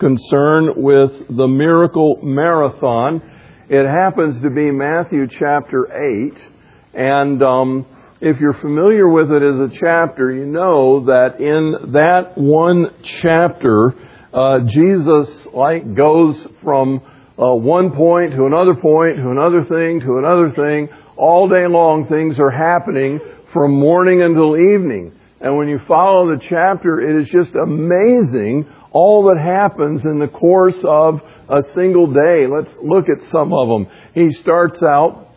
concern 0.00 0.72
with 0.76 1.12
the 1.28 1.46
miracle 1.46 2.18
marathon. 2.22 3.22
It 3.68 3.86
happens 3.86 4.42
to 4.42 4.50
be 4.50 4.70
Matthew 4.72 5.28
chapter 5.28 5.86
8. 6.32 6.48
And 6.94 7.42
um, 7.42 7.86
if 8.20 8.40
you're 8.40 8.54
familiar 8.54 9.08
with 9.08 9.30
it 9.30 9.42
as 9.42 9.60
a 9.60 9.78
chapter, 9.78 10.32
you 10.32 10.46
know 10.46 11.04
that 11.04 11.40
in 11.40 11.92
that 11.92 12.36
one 12.36 12.86
chapter, 13.22 13.94
uh, 14.32 14.60
Jesus 14.66 15.46
like 15.54 15.94
goes 15.94 16.36
from 16.64 17.00
uh, 17.38 17.54
one 17.54 17.92
point 17.92 18.32
to 18.32 18.46
another 18.46 18.74
point 18.74 19.16
to 19.16 19.30
another 19.30 19.64
thing 19.64 20.00
to 20.00 20.18
another 20.18 20.52
thing. 20.56 20.88
All 21.16 21.48
day 21.48 21.66
long, 21.68 22.06
things 22.08 22.36
are 22.38 22.50
happening 22.50 23.20
from 23.52 23.78
morning 23.78 24.22
until 24.22 24.56
evening. 24.56 25.12
And 25.40 25.56
when 25.56 25.68
you 25.68 25.80
follow 25.88 26.28
the 26.28 26.40
chapter, 26.48 27.00
it 27.00 27.22
is 27.22 27.28
just 27.28 27.54
amazing 27.54 28.66
all 28.92 29.24
that 29.28 29.40
happens 29.40 30.04
in 30.04 30.18
the 30.18 30.28
course 30.28 30.78
of 30.84 31.20
a 31.48 31.62
single 31.74 32.12
day. 32.12 32.46
Let's 32.46 32.74
look 32.82 33.06
at 33.08 33.30
some 33.30 33.52
of 33.52 33.68
them. 33.68 33.86
He 34.14 34.32
starts 34.32 34.82
out 34.82 35.28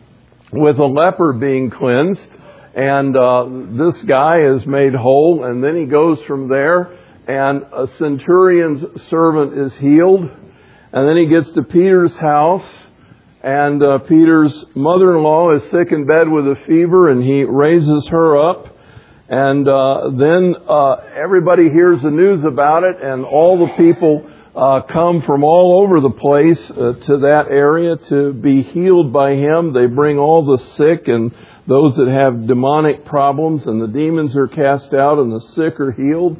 with 0.52 0.78
a 0.78 0.84
leper 0.84 1.32
being 1.34 1.70
cleansed, 1.70 2.28
and 2.74 3.16
uh, 3.16 3.46
this 3.70 4.02
guy 4.02 4.40
is 4.42 4.66
made 4.66 4.94
whole, 4.94 5.44
and 5.44 5.62
then 5.62 5.76
he 5.76 5.86
goes 5.86 6.20
from 6.22 6.48
there, 6.48 6.98
and 7.26 7.62
a 7.72 7.88
centurion's 7.98 9.02
servant 9.08 9.58
is 9.58 9.74
healed, 9.76 10.30
and 10.92 11.08
then 11.08 11.16
he 11.16 11.26
gets 11.26 11.52
to 11.54 11.62
Peter's 11.62 12.16
house, 12.16 12.66
and 13.42 13.82
uh, 13.82 13.98
Peter's 13.98 14.64
mother-in-law 14.74 15.54
is 15.56 15.62
sick 15.70 15.92
in 15.92 16.06
bed 16.06 16.28
with 16.28 16.46
a 16.46 16.56
fever, 16.66 17.10
and 17.10 17.22
he 17.22 17.44
raises 17.44 18.06
her 18.08 18.38
up. 18.38 18.73
And 19.28 19.66
uh, 19.66 20.10
then 20.18 20.54
uh, 20.68 20.96
everybody 21.16 21.70
hears 21.70 22.02
the 22.02 22.10
news 22.10 22.44
about 22.44 22.84
it, 22.84 22.96
and 23.02 23.24
all 23.24 23.66
the 23.66 23.72
people 23.74 24.30
uh, 24.54 24.82
come 24.82 25.22
from 25.22 25.42
all 25.42 25.82
over 25.82 26.00
the 26.00 26.10
place 26.10 26.60
uh, 26.70 26.92
to 27.06 27.18
that 27.18 27.46
area 27.48 27.96
to 28.10 28.34
be 28.34 28.62
healed 28.62 29.12
by 29.12 29.32
him. 29.32 29.72
They 29.72 29.86
bring 29.86 30.18
all 30.18 30.44
the 30.44 30.62
sick 30.76 31.08
and 31.08 31.34
those 31.66 31.96
that 31.96 32.08
have 32.08 32.46
demonic 32.46 33.06
problems, 33.06 33.66
and 33.66 33.80
the 33.80 33.88
demons 33.88 34.36
are 34.36 34.46
cast 34.46 34.92
out, 34.92 35.18
and 35.18 35.32
the 35.32 35.40
sick 35.54 35.80
are 35.80 35.92
healed. 35.92 36.36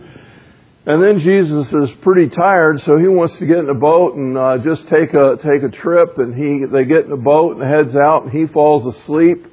And 0.87 1.03
then 1.03 1.21
Jesus 1.25 1.73
is 1.73 1.97
pretty 2.03 2.29
tired, 2.29 2.83
so 2.83 2.99
he 2.99 3.09
wants 3.09 3.39
to 3.39 3.47
get 3.47 3.57
in 3.57 3.71
a 3.71 3.75
boat 3.75 4.17
and 4.17 4.37
uh, 4.37 4.59
just 4.59 4.87
take 4.89 5.15
a 5.15 5.39
take 5.43 5.63
a 5.63 5.75
trip. 5.75 6.19
And 6.19 6.35
he 6.35 6.67
they 6.71 6.85
get 6.85 7.07
in 7.07 7.13
a 7.13 7.17
boat 7.17 7.57
and 7.57 7.67
heads 7.67 7.97
out, 7.97 8.25
and 8.25 8.31
he 8.31 8.47
falls 8.53 8.95
asleep 8.95 9.47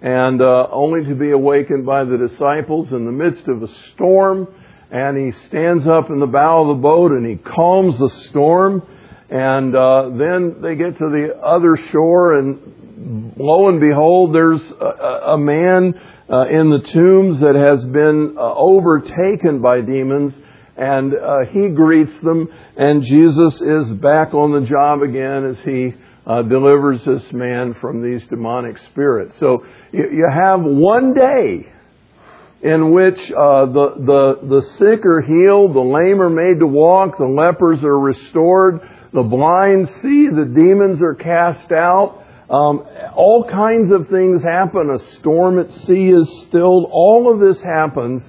and 0.00 0.40
uh, 0.40 0.68
only 0.70 1.08
to 1.08 1.14
be 1.14 1.30
awakened 1.30 1.84
by 1.84 2.04
the 2.04 2.16
disciples 2.16 2.92
in 2.92 3.04
the 3.04 3.12
midst 3.12 3.48
of 3.48 3.62
a 3.62 3.68
storm. 3.94 4.48
And 4.90 5.16
he 5.18 5.32
stands 5.48 5.86
up 5.86 6.08
in 6.08 6.18
the 6.20 6.26
bow 6.26 6.62
of 6.62 6.76
the 6.76 6.82
boat 6.82 7.12
and 7.12 7.26
he 7.26 7.36
calms 7.36 7.98
the 7.98 8.10
storm. 8.30 8.82
And 9.28 9.76
uh, 9.76 10.10
then 10.16 10.62
they 10.62 10.76
get 10.76 10.96
to 10.98 11.10
the 11.10 11.38
other 11.42 11.76
shore, 11.92 12.38
and 12.38 13.34
lo 13.36 13.68
and 13.68 13.78
behold, 13.78 14.34
there's 14.34 14.62
a, 14.80 15.32
a 15.32 15.38
man 15.38 15.92
uh, 16.30 16.48
in 16.48 16.70
the 16.70 16.80
tombs 16.94 17.40
that 17.40 17.54
has 17.54 17.84
been 17.84 18.36
uh, 18.38 18.54
overtaken 18.54 19.60
by 19.60 19.82
demons. 19.82 20.32
And 20.78 21.12
uh, 21.12 21.40
he 21.52 21.68
greets 21.68 22.18
them, 22.22 22.48
and 22.76 23.02
Jesus 23.02 23.60
is 23.60 23.90
back 23.98 24.32
on 24.32 24.52
the 24.52 24.66
job 24.66 25.02
again 25.02 25.44
as 25.44 25.58
he 25.62 25.92
uh, 26.24 26.42
delivers 26.42 27.04
this 27.04 27.32
man 27.32 27.74
from 27.80 28.00
these 28.00 28.22
demonic 28.28 28.78
spirits. 28.90 29.34
So 29.40 29.66
you 29.92 30.28
have 30.32 30.60
one 30.62 31.14
day 31.14 31.72
in 32.60 32.92
which 32.92 33.18
uh, 33.30 33.66
the, 33.66 33.94
the, 33.98 34.48
the 34.48 34.62
sick 34.78 35.06
are 35.06 35.22
healed, 35.22 35.74
the 35.74 35.80
lame 35.80 36.20
are 36.20 36.30
made 36.30 36.58
to 36.58 36.66
walk, 36.66 37.16
the 37.16 37.24
lepers 37.24 37.82
are 37.84 37.98
restored, 37.98 38.80
the 39.12 39.22
blind 39.22 39.88
see, 40.02 40.28
the 40.28 40.50
demons 40.54 41.00
are 41.00 41.14
cast 41.14 41.70
out. 41.72 42.24
Um, 42.50 42.84
all 43.14 43.46
kinds 43.48 43.92
of 43.92 44.08
things 44.08 44.42
happen. 44.42 44.90
A 44.90 44.98
storm 45.18 45.58
at 45.58 45.70
sea 45.86 46.08
is 46.08 46.46
stilled. 46.48 46.88
All 46.90 47.32
of 47.32 47.40
this 47.40 47.62
happens. 47.62 48.22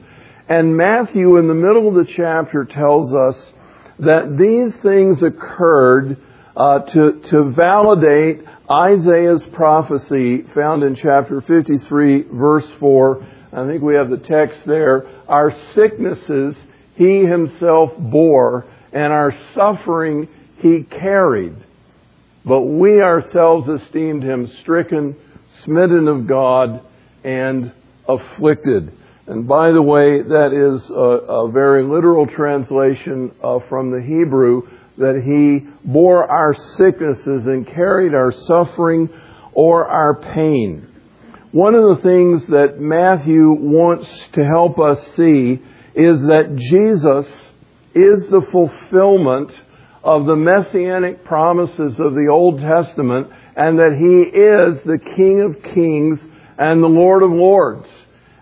And 0.47 0.75
Matthew, 0.75 1.37
in 1.37 1.47
the 1.47 1.53
middle 1.53 1.87
of 1.87 2.05
the 2.05 2.11
chapter, 2.13 2.65
tells 2.65 3.13
us 3.13 3.53
that 3.99 4.37
these 4.37 4.75
things 4.81 5.23
occurred 5.23 6.17
uh, 6.59 6.79
to, 6.79 7.21
to 7.29 7.53
validate 7.55 8.41
Isaiah's 8.69 9.41
prophecy 9.53 10.43
found 10.53 10.83
in 10.83 10.95
chapter 10.95 11.39
53, 11.39 12.23
verse 12.33 12.67
4. 12.81 13.27
I 13.53 13.65
think 13.65 13.81
we 13.81 13.95
have 13.95 14.09
the 14.09 14.17
text 14.17 14.59
there. 14.67 15.07
Our 15.29 15.55
sicknesses 15.73 16.55
he 16.95 17.19
himself 17.23 17.91
bore, 17.97 18.69
and 18.91 19.13
our 19.13 19.33
suffering 19.55 20.27
he 20.61 20.83
carried. 20.83 21.55
But 22.43 22.63
we 22.63 23.01
ourselves 23.01 23.69
esteemed 23.81 24.23
him 24.23 24.51
stricken, 24.61 25.15
smitten 25.63 26.09
of 26.09 26.27
God, 26.27 26.85
and 27.23 27.71
afflicted. 28.05 28.91
And 29.27 29.47
by 29.47 29.71
the 29.71 29.81
way, 29.81 30.21
that 30.23 30.51
is 30.51 30.89
a, 30.89 30.93
a 31.45 31.51
very 31.51 31.85
literal 31.85 32.27
translation 32.27 33.31
uh, 33.41 33.59
from 33.69 33.91
the 33.91 34.01
Hebrew 34.01 34.63
that 34.99 35.21
he 35.23 35.67
bore 35.83 36.29
our 36.29 36.53
sicknesses 36.77 37.47
and 37.47 37.65
carried 37.65 38.13
our 38.13 38.31
suffering 38.31 39.09
or 39.53 39.87
our 39.87 40.21
pain. 40.33 40.87
One 41.51 41.73
of 41.73 41.81
the 41.81 42.03
things 42.03 42.45
that 42.47 42.79
Matthew 42.79 43.49
wants 43.49 44.07
to 44.33 44.45
help 44.45 44.77
us 44.77 44.99
see 45.15 45.59
is 45.95 46.21
that 46.21 46.55
Jesus 46.69 47.25
is 47.95 48.29
the 48.29 48.45
fulfillment 48.51 49.51
of 50.03 50.25
the 50.25 50.35
messianic 50.35 51.25
promises 51.25 51.93
of 51.99 52.13
the 52.13 52.27
Old 52.31 52.59
Testament 52.61 53.29
and 53.55 53.79
that 53.79 53.95
he 53.97 54.37
is 54.37 54.83
the 54.85 54.99
King 55.15 55.41
of 55.41 55.73
Kings 55.73 56.19
and 56.57 56.83
the 56.83 56.87
Lord 56.87 57.23
of 57.23 57.31
Lords. 57.31 57.87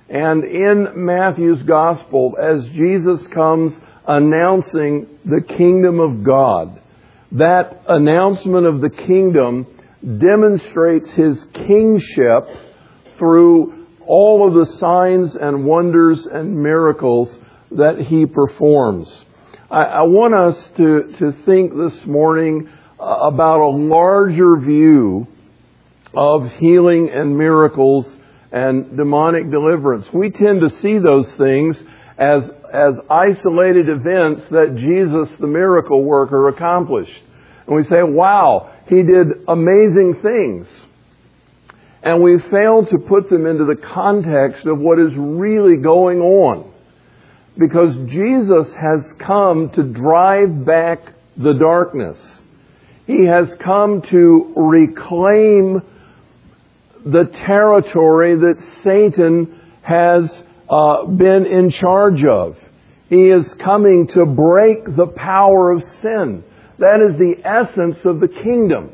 And 0.10 0.44
in 0.44 1.06
Matthew's 1.06 1.64
Gospel, 1.64 2.36
as 2.42 2.66
Jesus 2.70 3.26
comes 3.28 3.74
announcing 4.08 5.08
the 5.26 5.42
kingdom 5.42 6.00
of 6.00 6.24
God. 6.24 6.82
That 7.34 7.84
announcement 7.88 8.66
of 8.66 8.82
the 8.82 8.90
kingdom 8.90 9.68
demonstrates 10.02 11.12
his 11.12 11.44
kingship 11.54 12.48
through 13.18 13.86
all 14.06 14.48
of 14.48 14.68
the 14.68 14.74
signs 14.78 15.36
and 15.36 15.66
wonders 15.66 16.26
and 16.26 16.64
miracles 16.64 17.36
that 17.72 18.00
he 18.00 18.26
performs. 18.26 19.10
I, 19.70 19.84
I 19.84 20.02
want 20.04 20.34
us 20.34 20.70
to, 20.78 21.14
to 21.20 21.32
think 21.46 21.76
this 21.76 22.06
morning 22.06 22.70
uh, 23.00 23.04
about 23.04 23.60
a 23.60 23.70
larger 23.70 24.58
view 24.58 25.28
of 26.14 26.50
healing 26.54 27.10
and 27.14 27.38
miracles 27.38 28.08
and 28.52 28.96
demonic 28.96 29.52
deliverance. 29.52 30.08
We 30.14 30.30
tend 30.30 30.62
to 30.62 30.70
see 30.82 31.00
those 31.00 31.30
things 31.34 31.78
as, 32.18 32.50
as 32.74 32.96
isolated 33.10 33.90
events 33.90 34.44
that 34.52 34.76
Jesus, 34.76 35.38
the 35.40 35.48
miracle 35.48 36.04
worker, 36.04 36.50
accomplished. 36.50 37.22
And 37.66 37.76
we 37.76 37.84
say, 37.84 38.04
wow, 38.04 38.74
he 38.88 39.04
did 39.04 39.28
amazing 39.48 40.20
things. 40.22 40.68
And 42.04 42.24
we 42.24 42.40
fail 42.52 42.86
to 42.86 42.98
put 43.00 43.30
them 43.30 43.46
into 43.46 43.66
the 43.66 43.76
context 43.76 44.66
of 44.66 44.80
what 44.80 45.00
is 45.00 45.12
really 45.16 45.78
going 45.82 46.20
on. 46.20 46.72
Because 47.58 47.96
Jesus 48.10 48.74
has 48.76 49.14
come 49.20 49.72
to 49.72 49.84
drive 49.84 50.66
back 50.66 51.00
the 51.36 51.54
darkness. 51.54 52.18
He 53.08 53.26
has 53.26 53.50
come 53.60 54.02
to 54.04 54.54
reclaim 54.56 55.82
the 57.06 57.26
territory 57.26 58.36
that 58.36 58.62
Satan 58.84 59.60
has 59.82 60.30
uh, 60.70 61.06
been 61.06 61.46
in 61.46 61.72
charge 61.72 62.24
of. 62.24 62.58
He 63.10 63.30
is 63.30 63.54
coming 63.56 64.08
to 64.08 64.26
break 64.26 64.84
the 64.96 65.08
power 65.08 65.72
of 65.72 65.82
sin. 66.02 66.44
That 66.80 67.02
is 67.02 67.18
the 67.18 67.36
essence 67.44 67.98
of 68.06 68.20
the 68.20 68.28
kingdom. 68.28 68.92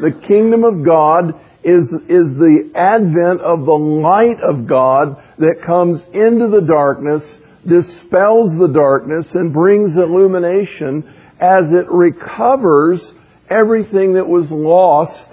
The 0.00 0.10
kingdom 0.26 0.64
of 0.64 0.84
God 0.84 1.40
is, 1.62 1.84
is 2.08 2.34
the 2.34 2.70
advent 2.74 3.40
of 3.40 3.64
the 3.64 3.72
light 3.72 4.40
of 4.42 4.66
God 4.66 5.22
that 5.38 5.62
comes 5.64 6.02
into 6.12 6.48
the 6.48 6.66
darkness, 6.66 7.22
dispels 7.66 8.58
the 8.58 8.72
darkness, 8.74 9.26
and 9.32 9.52
brings 9.52 9.96
illumination 9.96 11.04
as 11.40 11.70
it 11.70 11.88
recovers 11.90 13.00
everything 13.48 14.14
that 14.14 14.26
was 14.26 14.50
lost 14.50 15.28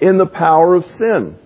in 0.00 0.18
the 0.18 0.26
power 0.26 0.74
of 0.74 0.84
sin. 0.98 1.38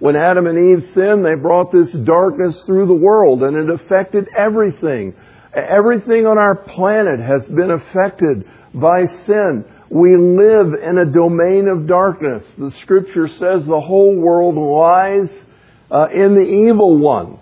When 0.00 0.16
Adam 0.16 0.46
and 0.46 0.58
Eve 0.58 0.90
sinned, 0.94 1.24
they 1.24 1.34
brought 1.34 1.70
this 1.70 1.92
darkness 1.92 2.60
through 2.66 2.86
the 2.86 2.94
world 2.94 3.42
and 3.42 3.56
it 3.56 3.70
affected 3.70 4.28
everything. 4.36 5.14
Everything 5.54 6.26
on 6.26 6.38
our 6.38 6.56
planet 6.56 7.20
has 7.20 7.46
been 7.48 7.70
affected 7.70 8.44
by 8.74 9.06
sin. 9.26 9.64
We 9.90 10.16
live 10.16 10.74
in 10.74 10.98
a 10.98 11.04
domain 11.04 11.68
of 11.68 11.86
darkness. 11.86 12.44
The 12.56 12.72
scripture 12.82 13.28
says 13.28 13.64
the 13.66 13.80
whole 13.80 14.16
world 14.16 14.56
lies 14.56 15.28
uh, 15.90 16.08
in 16.14 16.34
the 16.34 16.48
evil 16.70 16.98
one 16.98 17.38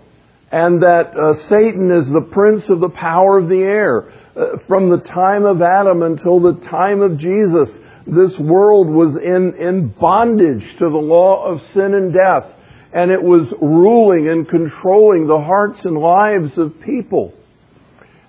and 0.51 0.81
that 0.81 1.15
uh, 1.15 1.35
Satan 1.47 1.91
is 1.91 2.07
the 2.07 2.27
prince 2.31 2.63
of 2.69 2.79
the 2.79 2.89
power 2.89 3.37
of 3.37 3.49
the 3.49 3.61
air. 3.61 4.11
uh, 4.35 4.57
from 4.67 4.89
the 4.89 4.97
time 4.97 5.45
of 5.45 5.61
Adam 5.61 6.01
until 6.01 6.39
the 6.39 6.59
time 6.69 7.01
of 7.01 7.17
Jesus, 7.17 7.69
this 8.11 8.37
world 8.39 8.87
was 8.87 9.15
in, 9.15 9.55
in 9.59 9.89
bondage 9.89 10.63
to 10.79 10.89
the 10.89 10.97
law 10.97 11.45
of 11.45 11.61
sin 11.73 11.93
and 11.93 12.13
death. 12.13 12.51
And 12.91 13.11
it 13.11 13.21
was 13.21 13.53
ruling 13.61 14.29
and 14.29 14.47
controlling 14.47 15.27
the 15.27 15.39
hearts 15.39 15.85
and 15.85 15.97
lives 15.97 16.57
of 16.57 16.81
people. 16.81 17.33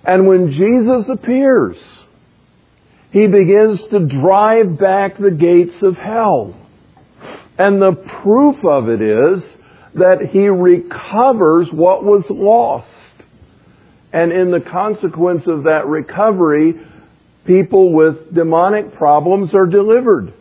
And 0.03 0.27
when 0.27 0.51
Jesus 0.51 1.09
appears, 1.09 1.77
he 3.11 3.27
begins 3.27 3.81
to 3.91 4.05
drive 4.05 4.77
back 4.79 5.17
the 5.17 5.31
gates 5.31 5.81
of 5.81 5.97
hell. 5.97 6.55
And 7.57 7.81
the 7.81 7.93
proof 8.23 8.57
of 8.63 8.87
it 8.87 9.01
is 9.01 9.43
that 9.95 10.29
he 10.31 10.47
recovers 10.47 11.67
what 11.71 12.03
was 12.03 12.23
lost. 12.29 12.87
And 14.13 14.31
in 14.31 14.51
the 14.51 14.61
consequence 14.61 15.43
of 15.47 15.63
that 15.63 15.87
recovery, 15.87 16.73
people 17.45 17.93
with 17.93 18.33
demonic 18.33 18.93
problems 18.95 19.53
are 19.53 19.65
delivered. 19.65 20.33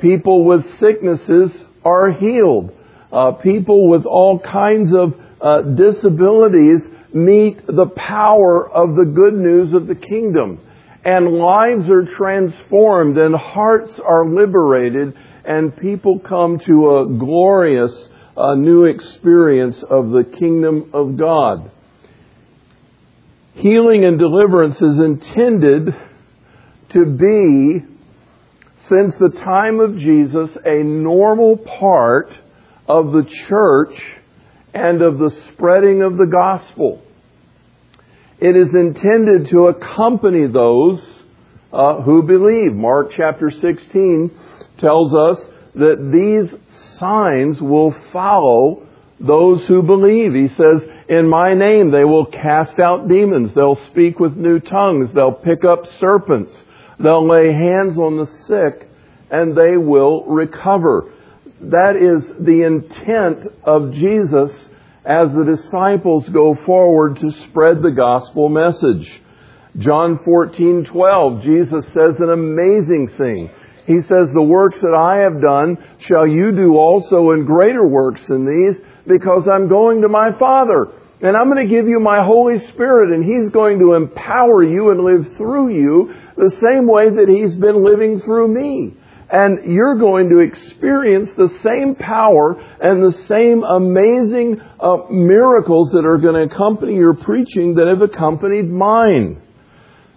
People 0.00 0.44
with 0.44 0.78
sicknesses 0.78 1.52
are 1.84 2.12
healed. 2.12 2.72
Uh, 3.12 3.32
people 3.32 3.88
with 3.88 4.04
all 4.04 4.38
kinds 4.38 4.92
of 4.94 5.14
uh, 5.40 5.62
disabilities 5.62 6.80
meet 7.12 7.66
the 7.66 7.86
power 7.86 8.68
of 8.70 8.96
the 8.96 9.04
good 9.04 9.34
news 9.34 9.72
of 9.74 9.86
the 9.86 9.94
kingdom. 9.94 10.60
And 11.04 11.34
lives 11.34 11.88
are 11.88 12.04
transformed 12.04 13.18
and 13.18 13.34
hearts 13.34 13.92
are 13.98 14.26
liberated 14.26 15.16
and 15.44 15.76
people 15.76 16.20
come 16.20 16.58
to 16.60 16.98
a 16.98 17.08
glorious 17.18 18.08
uh, 18.36 18.54
new 18.54 18.84
experience 18.84 19.82
of 19.82 20.10
the 20.10 20.24
kingdom 20.24 20.90
of 20.92 21.16
God. 21.16 21.70
Healing 23.54 24.04
and 24.04 24.18
deliverance 24.18 24.76
is 24.80 24.98
intended 24.98 25.94
to 26.92 27.04
be, 27.06 27.84
since 28.88 29.14
the 29.16 29.40
time 29.44 29.80
of 29.80 29.96
Jesus, 29.96 30.50
a 30.64 30.82
normal 30.82 31.56
part 31.56 32.30
of 32.88 33.12
the 33.12 33.24
church 33.48 34.00
and 34.74 35.02
of 35.02 35.18
the 35.18 35.30
spreading 35.48 36.02
of 36.02 36.16
the 36.16 36.26
gospel. 36.26 37.02
It 38.38 38.56
is 38.56 38.74
intended 38.74 39.50
to 39.50 39.68
accompany 39.68 40.46
those 40.48 41.00
uh, 41.72 42.02
who 42.02 42.22
believe. 42.22 42.72
Mark 42.72 43.12
chapter 43.16 43.50
16 43.50 44.30
tells 44.78 45.14
us 45.14 45.38
that 45.74 46.10
these 46.12 46.98
signs 46.98 47.60
will 47.60 47.94
follow 48.12 48.86
those 49.20 49.64
who 49.66 49.82
believe. 49.82 50.34
He 50.34 50.48
says, 50.48 50.82
in 51.08 51.28
my 51.28 51.54
name 51.54 51.90
they 51.90 52.04
will 52.04 52.26
cast 52.26 52.78
out 52.78 53.08
demons. 53.08 53.54
They'll 53.54 53.80
speak 53.90 54.18
with 54.18 54.36
new 54.36 54.58
tongues. 54.58 55.10
They'll 55.14 55.32
pick 55.32 55.64
up 55.64 55.84
serpents. 56.00 56.52
They'll 57.02 57.26
lay 57.26 57.52
hands 57.52 57.98
on 57.98 58.16
the 58.16 58.26
sick 58.46 58.88
and 59.30 59.56
they 59.56 59.76
will 59.76 60.24
recover. 60.24 61.12
That 61.60 61.96
is 61.96 62.22
the 62.38 62.62
intent 62.62 63.46
of 63.64 63.92
Jesus 63.92 64.50
as 65.04 65.32
the 65.32 65.44
disciples 65.44 66.28
go 66.28 66.56
forward 66.66 67.18
to 67.20 67.30
spread 67.48 67.82
the 67.82 67.90
gospel 67.90 68.48
message. 68.48 69.08
John 69.78 70.18
14:12 70.18 71.42
Jesus 71.42 71.84
says 71.86 72.20
an 72.20 72.30
amazing 72.30 73.08
thing. 73.16 73.50
He 73.86 74.00
says, 74.02 74.28
The 74.32 74.42
works 74.42 74.80
that 74.80 74.94
I 74.94 75.18
have 75.18 75.40
done 75.40 75.76
shall 76.06 76.26
you 76.26 76.52
do 76.52 76.76
also 76.76 77.32
in 77.32 77.44
greater 77.44 77.86
works 77.86 78.20
than 78.28 78.46
these, 78.46 78.80
because 79.06 79.48
I'm 79.48 79.68
going 79.68 80.02
to 80.02 80.08
my 80.08 80.30
Father. 80.38 80.88
And 81.22 81.36
I'm 81.36 81.48
going 81.48 81.68
to 81.68 81.72
give 81.72 81.86
you 81.86 82.00
my 82.00 82.24
Holy 82.24 82.58
Spirit, 82.70 83.14
and 83.14 83.24
He's 83.24 83.48
going 83.50 83.78
to 83.78 83.94
empower 83.94 84.64
you 84.64 84.90
and 84.90 85.04
live 85.04 85.36
through 85.36 85.72
you 85.72 86.12
the 86.36 86.50
same 86.60 86.88
way 86.88 87.10
that 87.10 87.28
He's 87.28 87.54
been 87.54 87.84
living 87.84 88.20
through 88.22 88.48
me. 88.48 88.94
And 89.30 89.72
you're 89.72 89.98
going 89.98 90.30
to 90.30 90.40
experience 90.40 91.30
the 91.36 91.48
same 91.62 91.94
power 91.94 92.60
and 92.82 93.04
the 93.04 93.16
same 93.28 93.62
amazing 93.62 94.60
uh, 94.80 94.96
miracles 95.10 95.92
that 95.92 96.04
are 96.04 96.18
going 96.18 96.34
to 96.34 96.54
accompany 96.54 96.96
your 96.96 97.14
preaching 97.14 97.76
that 97.76 97.86
have 97.86 98.02
accompanied 98.02 98.68
mine. 98.68 99.40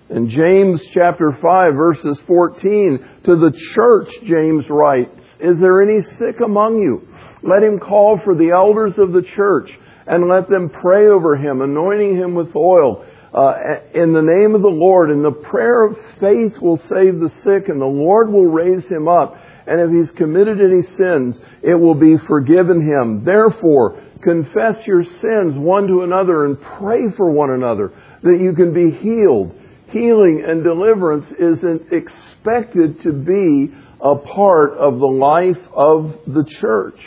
In 0.09 0.29
James 0.29 0.81
chapter 0.91 1.37
5 1.39 1.73
verses 1.75 2.19
14, 2.25 3.21
to 3.25 3.35
the 3.35 3.57
church, 3.73 4.09
James 4.25 4.65
writes, 4.69 5.21
Is 5.39 5.59
there 5.59 5.83
any 5.83 6.01
sick 6.01 6.41
among 6.43 6.79
you? 6.79 7.07
Let 7.43 7.63
him 7.63 7.79
call 7.79 8.19
for 8.23 8.35
the 8.35 8.49
elders 8.49 8.97
of 8.97 9.13
the 9.13 9.21
church 9.21 9.71
and 10.07 10.27
let 10.27 10.49
them 10.49 10.69
pray 10.69 11.07
over 11.07 11.35
him, 11.35 11.61
anointing 11.61 12.15
him 12.15 12.35
with 12.35 12.55
oil 12.55 13.05
uh, 13.33 13.53
in 13.93 14.13
the 14.13 14.21
name 14.21 14.55
of 14.55 14.61
the 14.61 14.67
Lord. 14.67 15.09
And 15.09 15.23
the 15.23 15.31
prayer 15.31 15.83
of 15.83 15.97
faith 16.19 16.59
will 16.61 16.77
save 16.77 17.19
the 17.19 17.31
sick 17.43 17.69
and 17.69 17.81
the 17.81 17.85
Lord 17.85 18.31
will 18.31 18.45
raise 18.45 18.85
him 18.85 19.07
up. 19.07 19.35
And 19.67 19.81
if 19.81 19.89
he's 19.91 20.15
committed 20.15 20.59
any 20.61 20.83
sins, 20.83 21.37
it 21.63 21.73
will 21.73 21.95
be 21.95 22.17
forgiven 22.27 22.81
him. 22.81 23.25
Therefore, 23.25 24.03
confess 24.21 24.85
your 24.85 25.03
sins 25.03 25.55
one 25.55 25.87
to 25.87 26.01
another 26.01 26.45
and 26.45 26.61
pray 26.61 27.11
for 27.17 27.31
one 27.31 27.51
another 27.51 27.91
that 28.21 28.39
you 28.39 28.53
can 28.53 28.73
be 28.73 28.91
healed 28.91 29.55
healing 29.95 30.43
and 30.45 30.63
deliverance 30.63 31.25
is 31.39 31.59
expected 31.91 33.01
to 33.01 33.13
be 33.13 33.73
a 34.01 34.15
part 34.15 34.73
of 34.73 34.99
the 34.99 35.05
life 35.05 35.61
of 35.73 36.13
the 36.27 36.45
church. 36.59 36.99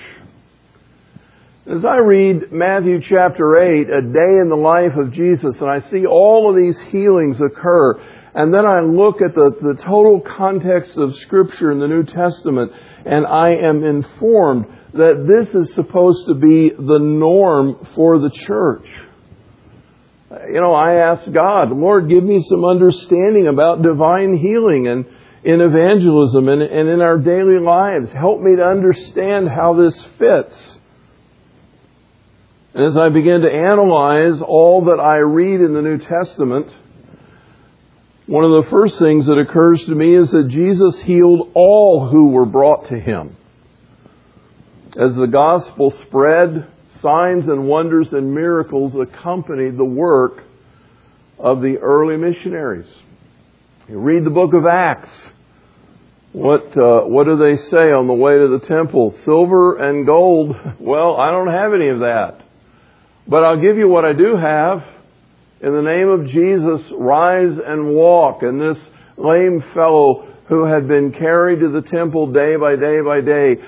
As 1.71 1.85
I 1.85 1.99
read 1.99 2.51
Matthew 2.51 3.01
chapter 3.03 3.59
8, 3.59 3.91
a 3.91 4.01
day 4.01 4.39
in 4.41 4.49
the 4.49 4.57
life 4.57 4.93
of 4.97 5.13
Jesus, 5.13 5.55
and 5.61 5.69
I 5.69 5.81
see 5.91 6.07
all 6.07 6.49
of 6.49 6.57
these 6.57 6.81
healings 6.91 7.39
occur, 7.41 8.01
and 8.35 8.55
then 8.55 8.65
I 8.65 8.81
look 8.81 9.17
at 9.21 9.35
the, 9.35 9.53
the 9.61 9.83
total 9.83 10.21
context 10.21 10.97
of 10.97 11.15
Scripture 11.17 11.71
in 11.71 11.79
the 11.79 11.87
New 11.87 12.05
Testament, 12.05 12.73
and 13.05 13.27
I 13.27 13.51
am 13.51 13.85
informed 13.85 14.67
that 14.95 15.27
this 15.29 15.55
is 15.55 15.75
supposed 15.75 16.27
to 16.29 16.35
be 16.35 16.71
the 16.71 16.99
norm 16.99 17.87
for 17.95 18.19
the 18.19 18.31
church 18.31 18.89
you 20.31 20.61
know, 20.61 20.75
I 20.75 20.95
ask 20.95 21.31
God, 21.33 21.71
Lord, 21.71 22.09
give 22.09 22.23
me 22.23 22.45
some 22.49 22.65
understanding 22.65 23.47
about 23.47 23.83
divine 23.83 24.37
healing 24.37 24.87
and 24.87 25.07
in 25.43 25.61
evangelism 25.61 26.49
and, 26.49 26.63
and 26.63 26.89
in 26.89 27.01
our 27.01 27.17
daily 27.19 27.59
lives. 27.59 28.11
Help 28.13 28.41
me 28.41 28.57
to 28.57 28.63
understand 28.63 29.49
how 29.49 29.75
this 29.75 29.99
fits. 30.19 30.78
As 32.75 32.97
I 32.97 33.09
begin 33.09 33.41
to 33.41 33.51
analyze 33.51 34.43
all 34.43 34.85
that 34.87 35.01
I 35.01 35.17
read 35.17 35.61
in 35.61 35.73
the 35.73 35.81
New 35.81 35.99
Testament, 35.99 36.67
one 38.27 38.45
of 38.45 38.63
the 38.63 38.71
first 38.71 38.99
things 38.99 39.25
that 39.27 39.39
occurs 39.39 39.83
to 39.85 39.95
me 39.95 40.15
is 40.15 40.31
that 40.33 40.49
Jesus 40.51 41.01
healed 41.01 41.51
all 41.55 42.09
who 42.09 42.29
were 42.29 42.45
brought 42.45 42.89
to 42.91 43.01
him. 43.01 43.37
As 45.01 45.15
the 45.15 45.27
gospel 45.27 45.95
spread, 46.07 46.67
signs 47.01 47.47
and 47.47 47.67
wonders 47.67 48.13
and 48.13 48.35
miracles 48.35 48.93
accompanied 49.01 49.79
the 49.79 49.85
work 49.85 50.43
of 51.39 51.63
the 51.63 51.79
early 51.79 52.19
missionaries. 52.19 52.89
You 53.89 53.99
read 53.99 54.25
the 54.25 54.31
book 54.31 54.53
of 54.53 54.67
Acts. 54.67 55.11
What 56.33 56.77
uh, 56.77 57.01
what 57.07 57.25
do 57.25 57.39
they 57.39 57.57
say 57.57 57.91
on 57.93 58.07
the 58.07 58.13
way 58.13 58.37
to 58.37 58.59
the 58.59 58.67
temple? 58.67 59.17
Silver 59.25 59.79
and 59.79 60.05
gold. 60.05 60.55
Well, 60.79 61.17
I 61.17 61.31
don't 61.31 61.49
have 61.49 61.73
any 61.73 61.89
of 61.89 62.01
that, 62.01 62.43
but 63.29 63.45
I'll 63.45 63.61
give 63.61 63.77
you 63.77 63.89
what 63.89 64.05
I 64.05 64.15
do 64.15 64.37
have. 64.37 64.83
In 65.61 65.73
the 65.73 65.83
name 65.83 66.09
of 66.09 66.27
Jesus, 66.27 66.81
rise 66.99 67.59
and 67.65 67.95
walk. 67.95 68.43
And 68.43 68.61
this 68.61 68.83
lame 69.17 69.63
fellow 69.75 70.35
who 70.49 70.65
had 70.65 70.89
been 70.89 71.13
carried 71.13 71.61
to 71.61 71.71
the 71.71 71.83
temple 71.83 72.33
day 72.33 72.57
by 72.57 72.77
day 72.77 73.01
by 73.05 73.21
day 73.21 73.63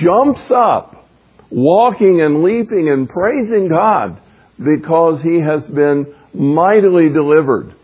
jumps 0.00 0.50
up 0.50 1.08
walking 1.50 2.20
and 2.20 2.42
leaping 2.42 2.88
and 2.88 3.08
praising 3.08 3.68
God 3.68 4.20
because 4.58 5.20
he 5.22 5.40
has 5.40 5.66
been 5.66 6.14
mightily 6.32 7.08
delivered. 7.08 7.74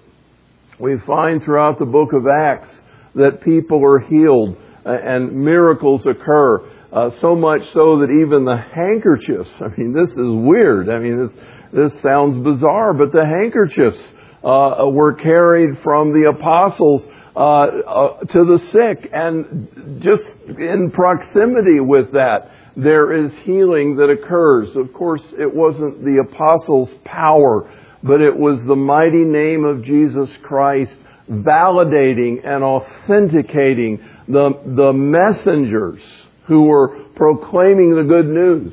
We 0.79 0.99
find 1.07 1.43
throughout 1.43 1.79
the 1.79 1.87
book 1.87 2.13
of 2.13 2.27
Acts 2.27 2.71
that 3.15 3.43
people 3.43 3.85
are 3.85 3.99
healed 3.99 4.57
and 4.85 5.33
miracles 5.45 6.03
occur. 6.07 6.61
Uh, 6.91 7.11
so 7.21 7.35
much 7.35 7.61
so 7.75 7.99
that 7.99 8.09
even 8.11 8.47
the 8.47 8.57
handkerchiefs, 8.57 9.51
I 9.61 9.69
mean, 9.77 9.93
this 9.93 10.11
is 10.11 10.17
weird. 10.17 10.89
I 10.89 10.99
mean, 10.99 11.27
this, 11.27 11.93
this 11.93 12.01
sounds 12.01 12.43
bizarre, 12.43 12.95
but 12.95 13.13
the 13.13 13.27
handkerchiefs 13.27 14.01
uh, 14.43 14.89
were 14.91 15.13
carried 15.13 15.83
from 15.83 16.13
the 16.13 16.31
apostles 16.31 17.03
uh, 17.37 17.41
uh, 17.41 18.21
to 18.25 18.45
the 18.45 18.59
sick, 18.73 19.11
and 19.13 20.01
just 20.03 20.25
in 20.59 20.91
proximity 20.91 21.79
with 21.79 22.13
that, 22.13 22.53
there 22.75 23.13
is 23.13 23.33
healing 23.45 23.97
that 23.97 24.09
occurs. 24.09 24.75
Of 24.75 24.93
course, 24.95 25.23
it 25.39 25.55
wasn't 25.55 26.03
the 26.03 26.25
apostles' 26.27 26.91
power, 27.05 27.71
but 28.03 28.23
it 28.23 28.35
was 28.37 28.65
the 28.67 28.77
mighty 28.77 29.25
name 29.25 29.65
of 29.65 29.85
Jesus 29.85 30.31
Christ 30.43 30.93
validating 31.31 32.47
and 32.47 32.65
authenticating 32.65 34.03
the, 34.27 34.51
the 34.65 34.93
messengers 34.93 36.01
who 36.49 36.63
were 36.63 37.05
proclaiming 37.15 37.95
the 37.95 38.03
good 38.03 38.27
news. 38.27 38.73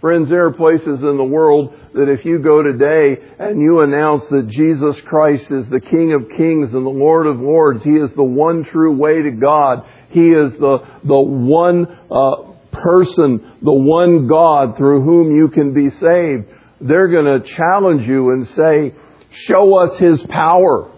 Friends, 0.00 0.28
there 0.28 0.46
are 0.46 0.52
places 0.52 1.00
in 1.00 1.16
the 1.16 1.24
world 1.24 1.74
that 1.94 2.08
if 2.08 2.24
you 2.24 2.38
go 2.38 2.62
today 2.62 3.16
and 3.38 3.60
you 3.60 3.80
announce 3.80 4.22
that 4.30 4.48
Jesus 4.48 5.00
Christ 5.06 5.50
is 5.50 5.66
the 5.68 5.80
King 5.80 6.12
of 6.12 6.28
Kings 6.36 6.72
and 6.74 6.84
the 6.84 6.90
Lord 6.90 7.26
of 7.26 7.40
Lords, 7.40 7.82
He 7.82 7.96
is 7.96 8.12
the 8.14 8.22
one 8.22 8.64
true 8.64 8.94
way 8.94 9.22
to 9.22 9.30
God, 9.30 9.84
He 10.10 10.28
is 10.28 10.52
the, 10.60 10.78
the 11.02 11.18
one 11.18 11.86
uh, 12.10 12.52
person, 12.72 13.56
the 13.62 13.72
one 13.72 14.28
God 14.28 14.76
through 14.76 15.02
whom 15.02 15.34
you 15.34 15.48
can 15.48 15.72
be 15.72 15.88
saved, 15.88 16.44
they're 16.80 17.08
going 17.08 17.40
to 17.40 17.48
challenge 17.56 18.06
you 18.06 18.30
and 18.32 18.46
say, 18.48 18.94
show 19.48 19.78
us 19.78 19.98
His 19.98 20.22
power. 20.28 20.92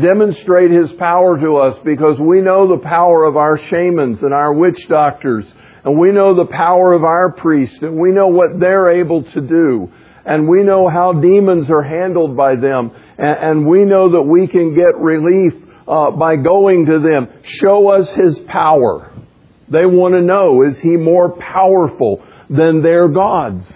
Demonstrate 0.00 0.70
His 0.70 0.90
power 0.92 1.38
to 1.38 1.56
us 1.56 1.78
because 1.84 2.18
we 2.18 2.40
know 2.40 2.68
the 2.68 2.82
power 2.82 3.24
of 3.24 3.36
our 3.36 3.58
shamans 3.68 4.22
and 4.22 4.34
our 4.34 4.52
witch 4.52 4.88
doctors 4.88 5.44
and 5.84 5.98
we 5.98 6.12
know 6.12 6.34
the 6.34 6.50
power 6.50 6.94
of 6.94 7.04
our 7.04 7.30
priests, 7.32 7.76
and 7.82 7.98
we 7.98 8.10
know 8.10 8.28
what 8.28 8.58
they're 8.58 9.00
able 9.00 9.22
to 9.22 9.40
do, 9.40 9.92
and 10.24 10.48
we 10.48 10.62
know 10.62 10.88
how 10.88 11.12
demons 11.12 11.70
are 11.70 11.82
handled 11.82 12.36
by 12.36 12.56
them, 12.56 12.90
and, 13.18 13.66
we 13.66 13.84
know 13.84 14.12
that 14.12 14.22
we 14.22 14.48
can 14.48 14.74
get 14.74 14.96
relief 14.98 15.52
uh, 15.86 16.10
by 16.12 16.36
going 16.36 16.86
to 16.86 16.98
them. 17.00 17.28
Show 17.44 17.90
us 17.90 18.08
His 18.14 18.38
power. 18.48 19.12
They 19.68 19.84
want 19.84 20.14
to 20.14 20.22
know, 20.22 20.62
is 20.62 20.78
He 20.78 20.96
more 20.96 21.36
powerful 21.36 22.24
than 22.48 22.82
their 22.82 23.08
gods? 23.08 23.66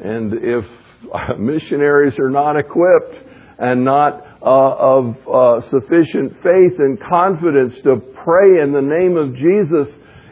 And 0.00 0.34
if 0.34 0.64
missionaries 1.38 2.18
are 2.18 2.30
not 2.30 2.56
equipped 2.56 3.14
and 3.58 3.84
not 3.84 4.25
of 4.48 5.16
uh, 5.26 5.68
sufficient 5.70 6.42
faith 6.42 6.78
and 6.78 7.00
confidence 7.00 7.74
to 7.82 7.96
pray 8.24 8.62
in 8.62 8.72
the 8.72 8.80
name 8.80 9.16
of 9.16 9.34
Jesus, 9.34 9.88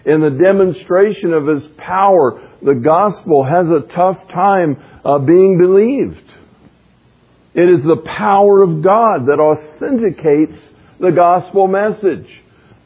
in 0.06 0.20
the 0.20 0.30
demonstration 0.30 1.32
of 1.32 1.46
His 1.46 1.64
power, 1.78 2.48
the 2.62 2.74
gospel 2.74 3.44
has 3.44 3.66
a 3.68 3.92
tough 3.92 4.28
time 4.28 4.76
uh, 5.04 5.18
being 5.18 5.58
believed. 5.58 6.32
It 7.54 7.68
is 7.68 7.82
the 7.82 8.02
power 8.04 8.62
of 8.62 8.82
God 8.82 9.26
that 9.26 9.40
authenticates 9.40 10.58
the 11.00 11.10
gospel 11.10 11.66
message. 11.66 12.28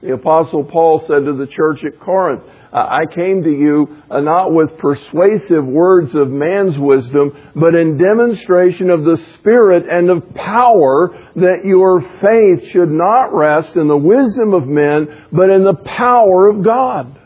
The 0.03 0.15
apostle 0.15 0.65
Paul 0.65 1.01
said 1.09 1.25
to 1.25 1.37
the 1.37 1.47
church 1.47 1.81
at 1.85 2.01
Corinth, 2.01 2.43
I 2.73 3.07
came 3.15 3.43
to 3.45 3.51
you 3.51 4.03
uh, 4.11 4.21
not 4.21 4.53
with 4.53 4.77
persuasive 4.79 5.65
words 5.65 6.15
of 6.15 6.29
man's 6.29 6.77
wisdom, 6.77 7.33
but 7.55 7.75
in 7.75 7.97
demonstration 7.97 8.91
of 8.91 9.05
the 9.05 9.17
Spirit 9.35 9.87
and 9.91 10.11
of 10.11 10.35
power, 10.35 11.11
that 11.37 11.63
your 11.65 12.01
faith 12.21 12.71
should 12.71 12.91
not 12.91 13.35
rest 13.35 13.75
in 13.77 13.89
the 13.89 13.97
wisdom 13.97 14.53
of 14.53 14.67
men, 14.67 15.27
but 15.33 15.49
in 15.49 15.65
the 15.65 15.75
power 15.75 16.49
of 16.49 16.63
God. 16.63 17.19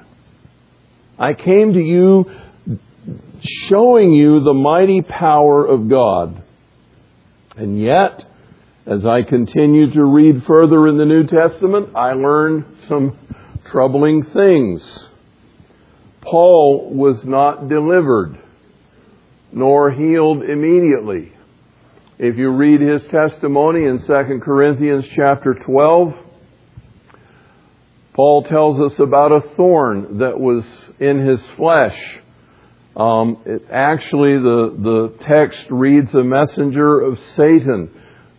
I 1.19 1.35
came 1.35 1.73
to 1.73 1.81
you 1.81 2.31
showing 3.69 4.13
you 4.13 4.41
the 4.41 4.55
mighty 4.55 5.03
power 5.03 5.67
of 5.67 5.89
God. 5.89 6.43
And 7.57 7.81
yet, 7.81 8.25
as 8.87 9.05
I 9.05 9.23
continue 9.23 9.91
to 9.93 10.05
read 10.05 10.45
further 10.45 10.89
in 10.89 10.99
the 10.99 11.05
New 11.05 11.27
Testament, 11.27 11.97
I 11.97 12.13
learn 12.13 12.79
some 12.89 13.19
troubling 13.71 14.25
things. 14.25 15.09
Paul 16.23 16.91
was 16.95 17.23
not 17.25 17.69
delivered 17.69 18.39
nor 19.53 19.91
healed 19.93 20.43
immediately. 20.43 21.33
If 22.19 22.39
you 22.39 22.51
read 22.51 22.81
his 22.81 23.03
testimony 23.11 23.85
in 23.85 23.99
2 24.07 24.41
Corinthians 24.43 25.05
chapter 25.15 25.55
12, 25.55 26.15
Paul 28.15 28.45
tells 28.45 28.93
us 28.93 28.99
about 28.99 29.33
a 29.33 29.55
thorn 29.57 30.19
that 30.19 30.39
was 30.39 30.65
in 31.01 31.27
his 31.27 31.41
flesh. 31.57 31.99
Um, 32.97 33.39
it, 33.47 33.63
actually, 33.73 34.39
the, 34.39 34.77
the 34.79 35.25
text 35.27 35.59
reads 35.71 36.15
a 36.15 36.23
messenger 36.23 37.01
of 37.01 37.19
Satan. 37.37 37.91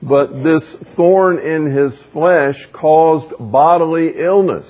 But 0.01 0.31
this 0.43 0.63
thorn 0.95 1.39
in 1.39 1.75
his 1.75 1.93
flesh 2.11 2.55
caused 2.73 3.33
bodily 3.39 4.09
illness. 4.19 4.67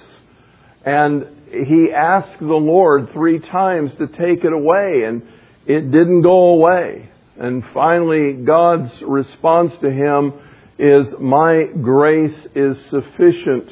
And 0.86 1.32
he 1.53 1.91
asked 1.91 2.39
the 2.39 2.45
Lord 2.45 3.10
three 3.13 3.39
times 3.39 3.91
to 4.00 4.07
take 4.07 4.43
it 4.43 4.53
away, 4.53 5.03
and 5.05 5.22
it 5.65 5.91
didn't 5.91 6.22
go 6.22 6.53
away. 6.55 7.10
And 7.38 7.63
finally, 7.74 8.33
God's 8.33 8.91
response 9.01 9.74
to 9.81 9.89
him 9.89 10.33
is, 10.77 11.05
My 11.19 11.65
grace 11.81 12.48
is 12.55 12.77
sufficient 12.89 13.69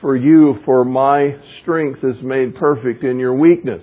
for 0.00 0.16
you, 0.16 0.58
for 0.64 0.84
my 0.84 1.36
strength 1.62 2.04
is 2.04 2.22
made 2.22 2.56
perfect 2.56 3.02
in 3.02 3.18
your 3.18 3.34
weakness. 3.34 3.82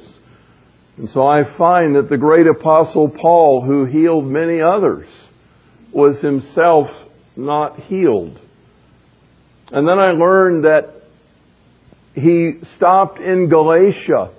And 0.98 1.10
so 1.14 1.26
I 1.26 1.44
find 1.58 1.96
that 1.96 2.10
the 2.10 2.18
great 2.18 2.46
apostle 2.48 3.10
Paul, 3.10 3.64
who 3.66 3.86
healed 3.86 4.26
many 4.26 4.62
others, 4.62 5.08
was 5.92 6.22
himself 6.22 6.88
not 7.36 7.80
healed. 7.82 8.40
And 9.72 9.88
then 9.88 9.98
I 9.98 10.12
learned 10.12 10.66
that 10.66 11.03
he 12.14 12.54
stopped 12.76 13.20
in 13.20 13.50
Galatia 13.50 14.32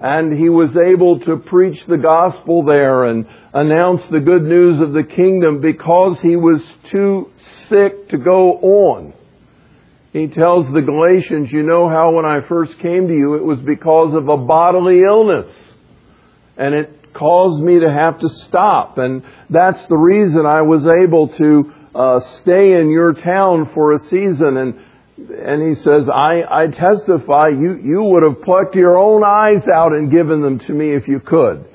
and 0.00 0.36
he 0.36 0.48
was 0.48 0.76
able 0.76 1.20
to 1.20 1.36
preach 1.36 1.84
the 1.86 1.96
gospel 1.96 2.64
there 2.64 3.04
and 3.04 3.26
announce 3.54 4.02
the 4.10 4.20
good 4.20 4.42
news 4.42 4.80
of 4.80 4.92
the 4.92 5.04
kingdom 5.04 5.60
because 5.60 6.16
he 6.22 6.34
was 6.34 6.60
too 6.90 7.30
sick 7.68 8.08
to 8.08 8.18
go 8.18 8.54
on. 8.58 9.14
He 10.12 10.26
tells 10.26 10.66
the 10.72 10.82
Galatians, 10.82 11.50
you 11.52 11.62
know 11.62 11.88
how 11.88 12.12
when 12.12 12.24
I 12.24 12.46
first 12.48 12.78
came 12.80 13.08
to 13.08 13.14
you, 13.14 13.34
it 13.34 13.44
was 13.44 13.60
because 13.60 14.14
of 14.14 14.28
a 14.28 14.36
bodily 14.36 15.00
illness. 15.00 15.46
And 16.56 16.74
it 16.74 17.14
caused 17.14 17.62
me 17.62 17.80
to 17.80 17.90
have 17.90 18.18
to 18.18 18.28
stop. 18.28 18.98
And 18.98 19.22
that's 19.48 19.82
the 19.86 19.96
reason 19.96 20.44
I 20.44 20.62
was 20.62 20.84
able 20.84 21.28
to 21.28 21.72
uh, 21.94 22.20
stay 22.40 22.78
in 22.78 22.90
your 22.90 23.14
town 23.14 23.70
for 23.72 23.92
a 23.92 24.00
season. 24.08 24.56
And, 24.56 24.74
and 25.30 25.68
he 25.68 25.74
says, 25.82 26.08
I, 26.08 26.42
I 26.48 26.66
testify 26.66 27.48
you, 27.48 27.78
you 27.82 28.02
would 28.02 28.22
have 28.22 28.42
plucked 28.42 28.74
your 28.74 28.96
own 28.96 29.22
eyes 29.24 29.62
out 29.72 29.92
and 29.92 30.10
given 30.10 30.42
them 30.42 30.58
to 30.60 30.72
me 30.72 30.94
if 30.94 31.08
you 31.08 31.20
could. 31.20 31.66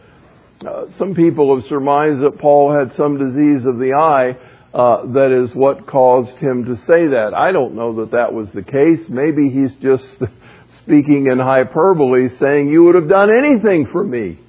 Uh, 0.65 0.85
some 0.97 1.13
people 1.13 1.55
have 1.55 1.67
surmised 1.69 2.21
that 2.23 2.39
Paul 2.39 2.73
had 2.73 2.95
some 2.97 3.17
disease 3.17 3.65
of 3.65 3.77
the 3.77 3.93
eye 3.93 4.37
uh, 4.73 5.05
that 5.13 5.31
is 5.31 5.55
what 5.55 5.87
caused 5.87 6.35
him 6.37 6.65
to 6.65 6.75
say 6.85 7.07
that. 7.07 7.31
I 7.35 7.51
don't 7.51 7.75
know 7.75 8.01
that 8.01 8.11
that 8.11 8.33
was 8.33 8.47
the 8.53 8.63
case. 8.63 9.07
Maybe 9.09 9.49
he's 9.49 9.71
just 9.81 10.03
speaking 10.83 11.27
in 11.31 11.39
hyperbole, 11.39 12.29
saying, 12.39 12.69
You 12.69 12.83
would 12.85 12.95
have 12.95 13.09
done 13.09 13.29
anything 13.29 13.87
for 13.91 14.03
me. 14.03 14.39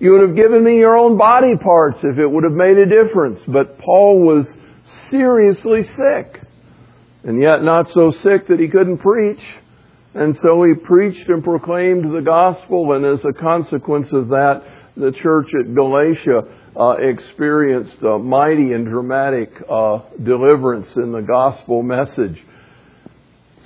You 0.00 0.12
would 0.12 0.28
have 0.28 0.36
given 0.36 0.62
me 0.62 0.78
your 0.78 0.96
own 0.96 1.18
body 1.18 1.56
parts 1.62 1.98
if 2.02 2.18
it 2.18 2.26
would 2.26 2.44
have 2.44 2.52
made 2.52 2.78
a 2.78 2.86
difference. 2.86 3.40
But 3.48 3.78
Paul 3.78 4.20
was 4.20 4.46
seriously 5.10 5.82
sick, 5.82 6.40
and 7.28 7.42
yet 7.42 7.62
not 7.62 7.86
so 7.92 8.10
sick 8.22 8.48
that 8.48 8.58
he 8.58 8.68
couldn't 8.68 8.98
preach. 8.98 9.42
And 10.14 10.34
so 10.42 10.64
he 10.64 10.72
preached 10.72 11.28
and 11.28 11.44
proclaimed 11.44 12.04
the 12.04 12.22
gospel, 12.22 12.94
and 12.94 13.04
as 13.04 13.22
a 13.22 13.34
consequence 13.38 14.08
of 14.12 14.28
that, 14.28 14.62
the 14.96 15.12
church 15.12 15.50
at 15.60 15.74
Galatia 15.74 16.44
uh, 16.74 16.92
experienced 16.92 18.00
a 18.02 18.18
mighty 18.18 18.72
and 18.72 18.86
dramatic 18.86 19.50
uh, 19.68 19.98
deliverance 20.24 20.88
in 20.96 21.12
the 21.12 21.20
gospel 21.20 21.82
message. 21.82 22.42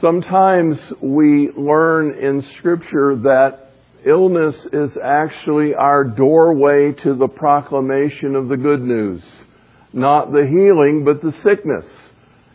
Sometimes 0.00 0.76
we 1.00 1.50
learn 1.57 2.19
in 2.19 2.45
Scripture 2.59 3.14
that 3.23 3.71
illness 4.04 4.57
is 4.73 4.90
actually 5.00 5.76
our 5.76 6.02
doorway 6.02 6.95
to 7.04 7.14
the 7.14 7.28
proclamation 7.28 8.35
of 8.35 8.49
the 8.49 8.57
good 8.57 8.83
news. 8.83 9.23
Not 9.92 10.33
the 10.33 10.49
healing, 10.49 11.04
but 11.04 11.23
the 11.23 11.33
sickness. 11.45 11.87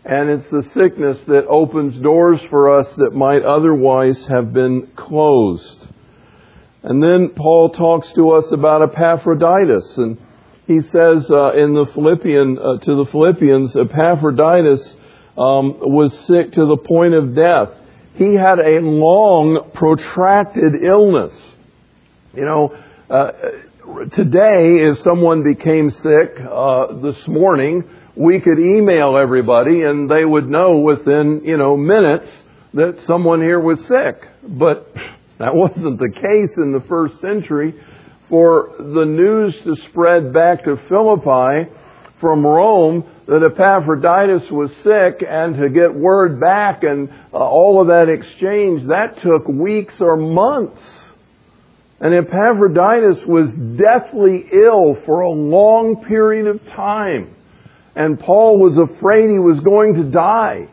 And 0.07 0.29
it's 0.29 0.49
the 0.49 0.63
sickness 0.73 1.17
that 1.27 1.45
opens 1.47 2.01
doors 2.01 2.39
for 2.49 2.79
us 2.79 2.87
that 2.95 3.11
might 3.13 3.43
otherwise 3.43 4.17
have 4.27 4.53
been 4.53 4.87
closed. 4.95 5.85
And 6.81 7.03
then 7.03 7.29
Paul 7.35 7.71
talks 7.71 8.09
to 8.13 8.31
us 8.31 8.45
about 8.53 8.83
Epaphroditus 8.83 9.97
and 9.97 10.17
he 10.65 10.79
says 10.79 11.29
uh, 11.29 11.53
in 11.53 11.73
the 11.73 11.89
Philippian 11.93 12.57
uh, 12.57 12.77
to 12.85 13.03
the 13.03 13.05
Philippians, 13.11 13.75
Epaphroditus 13.75 14.95
um, 15.37 15.77
was 15.79 16.13
sick 16.25 16.53
to 16.53 16.65
the 16.65 16.77
point 16.77 17.13
of 17.13 17.35
death. 17.35 17.69
He 18.15 18.33
had 18.33 18.59
a 18.59 18.79
long, 18.81 19.71
protracted 19.73 20.83
illness. 20.83 21.33
You 22.33 22.45
know, 22.45 22.77
uh, 23.09 23.31
today, 24.13 24.87
if 24.89 24.99
someone 24.99 25.43
became 25.43 25.89
sick 25.89 26.37
uh, 26.39 26.99
this 27.01 27.27
morning, 27.27 27.83
we 28.17 28.39
could 28.39 28.59
email 28.59 29.15
everybody 29.15 29.83
and 29.83 30.09
they 30.09 30.25
would 30.25 30.49
know 30.49 30.79
within, 30.79 31.41
you 31.45 31.55
know, 31.55 31.77
minutes 31.77 32.27
that 32.73 33.03
someone 33.05 33.41
here 33.41 33.59
was 33.59 33.79
sick. 33.85 34.27
But 34.43 34.91
that 35.39 35.53
wasn't 35.53 35.99
the 35.99 36.09
case 36.09 36.57
in 36.57 36.71
the 36.73 36.83
first 36.87 37.21
century 37.21 37.75
for 38.27 38.75
the 38.79 39.05
news 39.05 39.55
to 39.63 39.75
spread 39.89 40.33
back 40.33 40.65
to 40.65 40.77
Philippi 40.89 41.71
from 42.19 42.45
Rome 42.45 43.05
that 43.27 43.43
Epaphroditus 43.43 44.49
was 44.49 44.71
sick 44.83 45.25
and 45.27 45.55
to 45.57 45.69
get 45.69 45.93
word 45.93 46.39
back 46.39 46.83
and 46.83 47.09
uh, 47.31 47.37
all 47.37 47.81
of 47.81 47.87
that 47.87 48.09
exchange, 48.09 48.87
that 48.87 49.21
took 49.21 49.47
weeks 49.47 49.93
or 49.99 50.17
months. 50.17 50.81
And 51.99 52.13
Epaphroditus 52.13 53.17
was 53.27 53.49
deathly 53.77 54.45
ill 54.51 54.97
for 55.05 55.21
a 55.21 55.29
long 55.31 56.03
period 56.07 56.47
of 56.47 56.65
time. 56.75 57.35
And 57.97 58.19
Paul 58.19 58.59
was 58.59 58.77
afraid 58.77 59.29
he 59.29 59.39
was 59.39 59.59
going 59.61 59.95
to 59.95 60.03
die. 60.11 60.67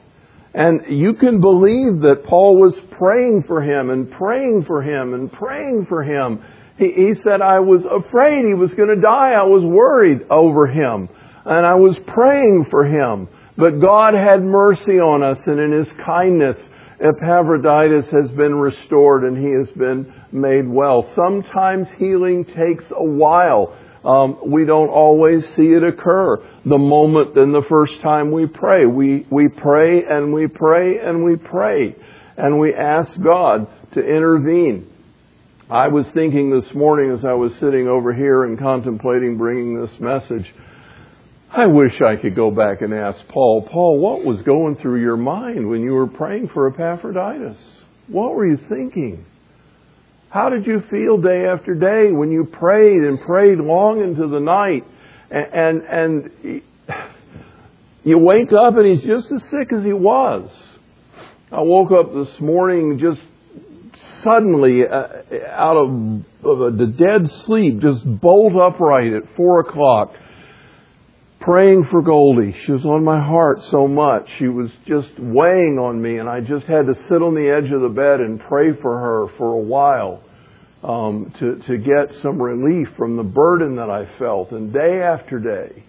And 0.52 0.82
you 0.90 1.14
can 1.14 1.40
believe 1.40 2.02
that 2.02 2.24
Paul 2.28 2.60
was 2.60 2.74
praying 2.98 3.44
for 3.46 3.62
him 3.62 3.88
and 3.88 4.10
praying 4.10 4.64
for 4.66 4.82
him 4.82 5.14
and 5.14 5.32
praying 5.32 5.86
for 5.88 6.04
him. 6.04 6.44
He, 6.78 6.92
he 6.94 7.14
said, 7.24 7.40
I 7.40 7.60
was 7.60 7.80
afraid 7.90 8.44
he 8.44 8.52
was 8.52 8.74
going 8.74 8.94
to 8.94 9.00
die. 9.00 9.32
I 9.32 9.44
was 9.44 9.64
worried 9.64 10.26
over 10.28 10.66
him. 10.66 11.08
And 11.46 11.64
I 11.64 11.74
was 11.74 11.98
praying 12.06 12.66
for 12.70 12.84
him. 12.84 13.28
But 13.56 13.80
God 13.80 14.12
had 14.12 14.42
mercy 14.42 14.98
on 14.98 15.22
us 15.22 15.38
and 15.46 15.58
in 15.58 15.72
His 15.72 15.88
kindness, 16.04 16.56
Epaphroditus 17.00 18.06
has 18.10 18.30
been 18.32 18.54
restored 18.54 19.24
and 19.24 19.36
he 19.36 19.52
has 19.52 19.70
been 19.76 20.12
made 20.32 20.68
well. 20.68 21.10
Sometimes 21.14 21.86
healing 21.98 22.44
takes 22.44 22.84
a 22.90 23.04
while. 23.04 23.76
Um, 24.04 24.38
we 24.46 24.66
don't 24.66 24.90
always 24.90 25.42
see 25.56 25.72
it 25.72 25.82
occur 25.82 26.36
the 26.64 26.78
moment 26.78 27.38
and 27.38 27.54
the 27.54 27.64
first 27.68 28.00
time 28.02 28.30
we 28.32 28.46
pray. 28.46 28.84
We, 28.84 29.26
we 29.30 29.48
pray 29.48 30.04
and 30.04 30.32
we 30.32 30.46
pray 30.46 30.98
and 30.98 31.24
we 31.24 31.36
pray 31.36 31.96
and 32.36 32.58
we 32.58 32.74
ask 32.74 33.10
God 33.22 33.66
to 33.94 34.00
intervene. 34.00 34.90
I 35.70 35.88
was 35.88 36.04
thinking 36.12 36.50
this 36.50 36.74
morning 36.74 37.16
as 37.16 37.24
I 37.24 37.32
was 37.32 37.52
sitting 37.60 37.88
over 37.88 38.12
here 38.12 38.44
and 38.44 38.58
contemplating 38.58 39.38
bringing 39.38 39.80
this 39.80 39.98
message, 39.98 40.44
I 41.50 41.66
wish 41.66 41.92
I 42.02 42.16
could 42.16 42.36
go 42.36 42.50
back 42.50 42.82
and 42.82 42.92
ask 42.92 43.18
Paul, 43.28 43.66
Paul, 43.70 43.98
what 43.98 44.24
was 44.24 44.42
going 44.44 44.76
through 44.76 45.00
your 45.00 45.16
mind 45.16 45.68
when 45.68 45.80
you 45.80 45.92
were 45.92 46.08
praying 46.08 46.50
for 46.52 46.66
Epaphroditus? 46.66 47.56
What 48.08 48.34
were 48.34 48.46
you 48.46 48.58
thinking? 48.68 49.24
How 50.34 50.48
did 50.48 50.66
you 50.66 50.82
feel 50.90 51.18
day 51.18 51.46
after 51.46 51.76
day 51.76 52.10
when 52.10 52.32
you 52.32 52.44
prayed 52.44 53.04
and 53.04 53.20
prayed 53.20 53.58
long 53.58 54.00
into 54.00 54.26
the 54.26 54.40
night 54.40 54.84
and, 55.30 55.46
and, 55.52 55.82
and 55.82 56.62
you 58.02 58.18
wake 58.18 58.52
up 58.52 58.76
and 58.76 58.84
he's 58.84 59.06
just 59.06 59.30
as 59.30 59.44
sick 59.48 59.72
as 59.72 59.84
he 59.84 59.92
was? 59.92 60.50
I 61.52 61.60
woke 61.60 61.92
up 61.92 62.12
this 62.12 62.40
morning 62.40 62.98
just 62.98 63.20
suddenly 64.24 64.84
uh, 64.84 65.06
out 65.52 65.76
of, 65.76 66.24
of 66.44 66.80
a 66.80 66.86
dead 66.86 67.30
sleep, 67.46 67.78
just 67.78 68.04
bolt 68.04 68.54
upright 68.56 69.12
at 69.12 69.36
four 69.36 69.60
o'clock 69.60 70.14
praying 71.44 71.86
for 71.90 72.00
Goldie. 72.00 72.56
She 72.64 72.72
was 72.72 72.84
on 72.86 73.04
my 73.04 73.20
heart 73.20 73.58
so 73.70 73.86
much. 73.86 74.26
She 74.38 74.48
was 74.48 74.70
just 74.86 75.10
weighing 75.18 75.78
on 75.78 76.00
me, 76.00 76.16
and 76.16 76.28
I 76.28 76.40
just 76.40 76.64
had 76.64 76.86
to 76.86 76.94
sit 77.06 77.20
on 77.20 77.34
the 77.34 77.50
edge 77.50 77.70
of 77.70 77.82
the 77.82 77.88
bed 77.88 78.20
and 78.20 78.40
pray 78.40 78.70
for 78.80 78.98
her 78.98 79.26
for 79.36 79.52
a 79.52 79.60
while 79.60 80.22
um, 80.82 81.32
to 81.38 81.56
to 81.66 81.76
get 81.76 82.22
some 82.22 82.40
relief 82.40 82.88
from 82.96 83.16
the 83.16 83.22
burden 83.22 83.76
that 83.76 83.90
I 83.90 84.08
felt. 84.18 84.52
And 84.52 84.72
day 84.72 85.02
after 85.02 85.38
day, 85.38 85.84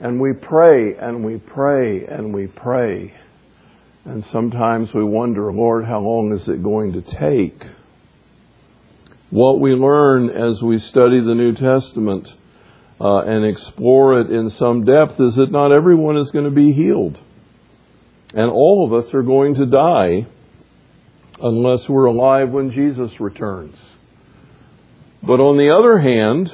and 0.00 0.20
we 0.20 0.34
pray 0.34 0.94
and 0.94 1.24
we 1.24 1.38
pray 1.38 2.04
and 2.04 2.34
we 2.34 2.46
pray, 2.46 3.14
and 4.04 4.24
sometimes 4.30 4.90
we 4.94 5.04
wonder, 5.04 5.50
Lord, 5.52 5.86
how 5.86 6.00
long 6.00 6.34
is 6.34 6.46
it 6.48 6.62
going 6.62 6.92
to 6.92 7.02
take? 7.18 7.62
What 9.30 9.58
we 9.58 9.70
learn 9.70 10.28
as 10.28 10.60
we 10.62 10.78
study 10.78 11.20
the 11.20 11.34
New 11.34 11.54
Testament 11.54 12.28
uh, 13.00 13.18
and 13.20 13.44
explore 13.44 14.20
it 14.20 14.30
in 14.30 14.50
some 14.50 14.84
depth 14.84 15.20
is 15.20 15.34
that 15.36 15.50
not 15.50 15.72
everyone 15.72 16.16
is 16.16 16.30
going 16.30 16.44
to 16.46 16.50
be 16.50 16.72
healed. 16.72 17.18
And 18.32 18.50
all 18.50 18.86
of 18.86 19.04
us 19.04 19.12
are 19.14 19.22
going 19.22 19.54
to 19.56 19.66
die 19.66 20.26
unless 21.40 21.88
we're 21.88 22.06
alive 22.06 22.50
when 22.50 22.70
Jesus 22.70 23.10
returns. 23.20 23.76
But 25.22 25.40
on 25.40 25.56
the 25.58 25.70
other 25.70 25.98
hand, 25.98 26.52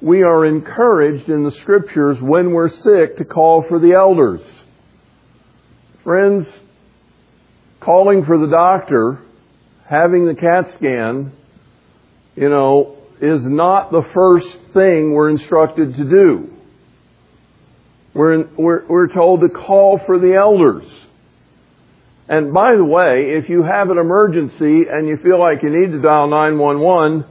we 0.00 0.22
are 0.22 0.44
encouraged 0.44 1.28
in 1.28 1.44
the 1.44 1.52
scriptures 1.62 2.18
when 2.20 2.52
we're 2.52 2.70
sick 2.70 3.16
to 3.18 3.24
call 3.24 3.64
for 3.68 3.78
the 3.78 3.92
elders. 3.92 4.40
Friends, 6.04 6.46
calling 7.80 8.24
for 8.24 8.38
the 8.38 8.46
doctor, 8.46 9.22
having 9.86 10.26
the 10.26 10.34
CAT 10.34 10.74
scan, 10.76 11.32
you 12.36 12.48
know, 12.48 12.96
is 13.20 13.42
not 13.44 13.92
the 13.92 14.04
first 14.14 14.48
thing 14.72 15.12
we're 15.12 15.30
instructed 15.30 15.96
to 15.96 16.04
do. 16.04 16.56
We're, 18.14 18.34
in, 18.34 18.48
we're, 18.56 18.86
we're 18.86 19.12
told 19.12 19.40
to 19.42 19.48
call 19.48 20.00
for 20.06 20.18
the 20.18 20.34
elders. 20.34 20.86
And 22.28 22.52
by 22.52 22.74
the 22.76 22.84
way, 22.84 23.32
if 23.36 23.48
you 23.48 23.62
have 23.62 23.90
an 23.90 23.98
emergency 23.98 24.84
and 24.90 25.08
you 25.08 25.16
feel 25.22 25.38
like 25.38 25.62
you 25.62 25.70
need 25.70 25.92
to 25.92 26.00
dial 26.00 26.28
911, 26.28 27.24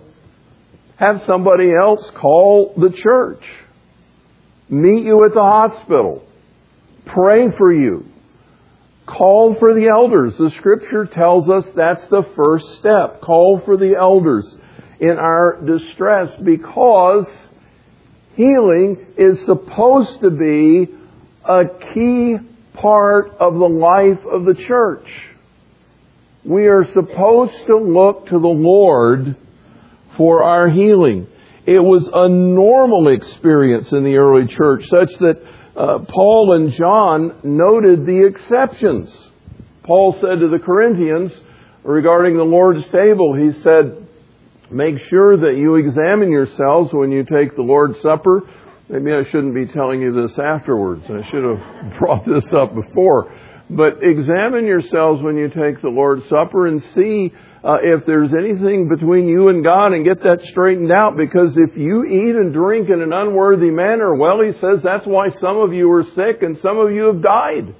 have 0.97 1.21
somebody 1.25 1.71
else 1.73 2.09
call 2.11 2.73
the 2.77 2.91
church. 2.91 3.43
Meet 4.69 5.05
you 5.05 5.25
at 5.25 5.33
the 5.33 5.41
hospital. 5.41 6.27
Pray 7.05 7.49
for 7.57 7.73
you. 7.73 8.05
Call 9.07 9.55
for 9.55 9.73
the 9.73 9.87
elders. 9.87 10.37
The 10.37 10.51
scripture 10.57 11.05
tells 11.05 11.49
us 11.49 11.65
that's 11.75 12.05
the 12.07 12.23
first 12.35 12.77
step. 12.77 13.21
Call 13.21 13.61
for 13.65 13.75
the 13.75 13.95
elders 13.95 14.45
in 14.99 15.17
our 15.17 15.61
distress 15.61 16.29
because 16.43 17.25
healing 18.35 19.05
is 19.17 19.39
supposed 19.45 20.19
to 20.21 20.29
be 20.29 20.87
a 21.45 21.65
key 21.93 22.35
part 22.73 23.31
of 23.39 23.53
the 23.53 23.69
life 23.69 24.25
of 24.25 24.45
the 24.45 24.53
church. 24.53 25.07
We 26.43 26.67
are 26.67 26.85
supposed 26.93 27.67
to 27.67 27.77
look 27.77 28.27
to 28.27 28.39
the 28.39 28.47
Lord 28.47 29.35
for 30.17 30.43
our 30.43 30.69
healing. 30.69 31.27
It 31.65 31.79
was 31.79 32.09
a 32.13 32.27
normal 32.27 33.09
experience 33.09 33.91
in 33.91 34.03
the 34.03 34.15
early 34.15 34.47
church, 34.47 34.83
such 34.89 35.11
that 35.19 35.41
uh, 35.75 35.99
Paul 36.09 36.53
and 36.53 36.73
John 36.73 37.39
noted 37.43 38.05
the 38.05 38.25
exceptions. 38.25 39.09
Paul 39.83 40.13
said 40.13 40.39
to 40.39 40.49
the 40.49 40.59
Corinthians 40.59 41.31
regarding 41.83 42.37
the 42.37 42.43
Lord's 42.43 42.83
table, 42.91 43.35
he 43.35 43.51
said, 43.61 44.08
Make 44.71 44.99
sure 45.09 45.35
that 45.35 45.57
you 45.57 45.75
examine 45.75 46.31
yourselves 46.31 46.93
when 46.93 47.11
you 47.11 47.23
take 47.23 47.55
the 47.55 47.63
Lord's 47.63 47.99
Supper. 48.01 48.41
Maybe 48.87 49.11
I 49.11 49.23
shouldn't 49.31 49.55
be 49.55 49.65
telling 49.65 49.99
you 49.99 50.13
this 50.13 50.37
afterwards. 50.37 51.03
I 51.05 51.21
should 51.31 51.43
have 51.43 51.93
brought 51.99 52.25
this 52.25 52.45
up 52.55 52.75
before. 52.75 53.35
But 53.69 54.03
examine 54.03 54.65
yourselves 54.65 55.23
when 55.23 55.37
you 55.37 55.47
take 55.47 55.81
the 55.81 55.89
Lord's 55.89 56.23
Supper 56.29 56.67
and 56.67 56.81
see 56.93 57.33
uh, 57.63 57.77
if 57.81 58.05
there's 58.05 58.31
anything 58.33 58.89
between 58.89 59.27
you 59.27 59.49
and 59.49 59.63
God 59.63 59.93
and 59.93 60.05
get 60.05 60.21
that 60.23 60.39
straightened 60.51 60.91
out 60.91 61.17
because 61.17 61.57
if 61.57 61.75
you 61.75 62.05
eat 62.05 62.35
and 62.35 62.53
drink 62.53 62.89
in 62.89 63.01
an 63.01 63.11
unworthy 63.11 63.71
manner, 63.71 64.15
well, 64.15 64.39
he 64.41 64.51
says 64.61 64.81
that's 64.83 65.05
why 65.05 65.29
some 65.41 65.57
of 65.57 65.73
you 65.73 65.91
are 65.91 66.03
sick 66.15 66.41
and 66.41 66.57
some 66.61 66.77
of 66.77 66.91
you 66.91 67.05
have 67.05 67.21
died. 67.23 67.75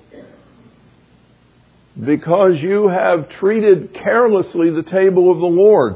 Because 1.99 2.54
you 2.62 2.89
have 2.89 3.30
treated 3.39 3.93
carelessly 3.93 4.69
the 4.71 4.89
table 4.89 5.32
of 5.32 5.38
the 5.38 5.45
Lord 5.45 5.95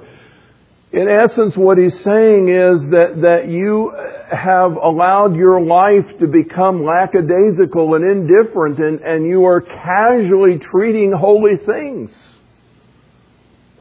in 0.93 1.09
essence, 1.09 1.57
what 1.57 1.79
he's 1.79 1.99
saying 2.03 2.49
is 2.49 2.89
that, 2.91 3.21
that 3.23 3.49
you 3.49 3.91
have 4.31 4.75
allowed 4.75 5.35
your 5.35 5.59
life 5.59 6.05
to 6.19 6.27
become 6.27 6.85
lackadaisical 6.85 7.95
and 7.95 8.05
indifferent 8.05 8.77
and, 8.77 8.99
and 8.99 9.25
you 9.25 9.43
are 9.45 9.59
casually 9.59 10.59
treating 10.59 11.11
holy 11.11 11.57
things. 11.65 12.11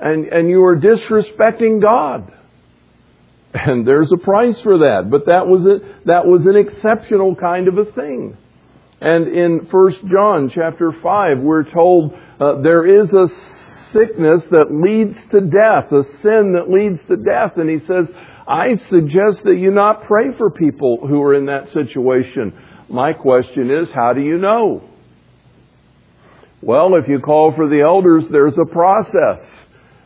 And, 0.00 0.24
and 0.28 0.48
you 0.48 0.64
are 0.64 0.74
disrespecting 0.74 1.82
God. 1.82 2.32
And 3.52 3.86
there's 3.86 4.10
a 4.10 4.16
price 4.16 4.58
for 4.62 4.78
that. 4.78 5.10
But 5.10 5.26
that 5.26 5.46
was 5.46 5.66
a, 5.66 5.80
that 6.06 6.26
was 6.26 6.46
an 6.46 6.56
exceptional 6.56 7.36
kind 7.36 7.68
of 7.68 7.76
a 7.76 7.84
thing. 7.92 8.38
And 9.02 9.28
in 9.28 9.58
1 9.70 10.08
John 10.08 10.48
chapter 10.48 10.92
5, 11.02 11.40
we're 11.40 11.70
told 11.70 12.14
uh, 12.40 12.62
there 12.62 13.02
is 13.02 13.12
a 13.12 13.28
sickness 13.92 14.42
that 14.50 14.70
leads 14.70 15.16
to 15.30 15.40
death, 15.40 15.92
a 15.92 16.04
sin 16.20 16.54
that 16.54 16.68
leads 16.68 17.00
to 17.08 17.16
death. 17.16 17.56
And 17.56 17.68
he 17.68 17.84
says, 17.86 18.08
I 18.46 18.76
suggest 18.88 19.44
that 19.44 19.56
you 19.56 19.70
not 19.70 20.04
pray 20.04 20.36
for 20.36 20.50
people 20.50 21.06
who 21.06 21.22
are 21.22 21.34
in 21.34 21.46
that 21.46 21.72
situation. 21.72 22.52
My 22.88 23.12
question 23.12 23.70
is, 23.70 23.88
how 23.94 24.12
do 24.12 24.20
you 24.20 24.38
know? 24.38 24.82
Well, 26.60 26.96
if 26.96 27.08
you 27.08 27.20
call 27.20 27.52
for 27.54 27.68
the 27.68 27.80
elders, 27.80 28.24
there's 28.30 28.58
a 28.58 28.66
process. 28.66 29.40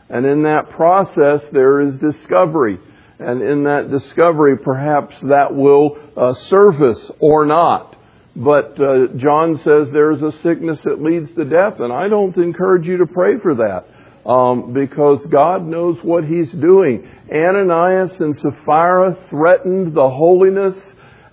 And 0.09 0.25
in 0.25 0.43
that 0.43 0.69
process, 0.71 1.41
there 1.51 1.81
is 1.81 1.99
discovery. 1.99 2.79
And 3.19 3.41
in 3.41 3.63
that 3.63 3.91
discovery, 3.91 4.57
perhaps 4.57 5.15
that 5.23 5.53
will 5.53 5.97
uh, 6.15 6.33
surface 6.33 7.11
or 7.19 7.45
not. 7.45 7.96
But 8.37 8.79
uh, 8.79 9.07
John 9.17 9.57
says 9.63 9.87
there's 9.91 10.21
a 10.21 10.31
sickness 10.43 10.77
that 10.83 11.01
leads 11.01 11.33
to 11.35 11.43
death, 11.43 11.79
and 11.79 11.91
I 11.91 12.07
don't 12.07 12.37
encourage 12.37 12.85
you 12.85 12.97
to 12.97 13.07
pray 13.07 13.39
for 13.39 13.55
that 13.55 14.29
um, 14.29 14.73
because 14.73 15.25
God 15.31 15.65
knows 15.65 15.97
what 16.03 16.23
He's 16.23 16.51
doing. 16.51 17.09
Ananias 17.33 18.11
and 18.19 18.37
Sapphira 18.37 19.17
threatened 19.31 19.95
the 19.95 20.07
holiness 20.07 20.75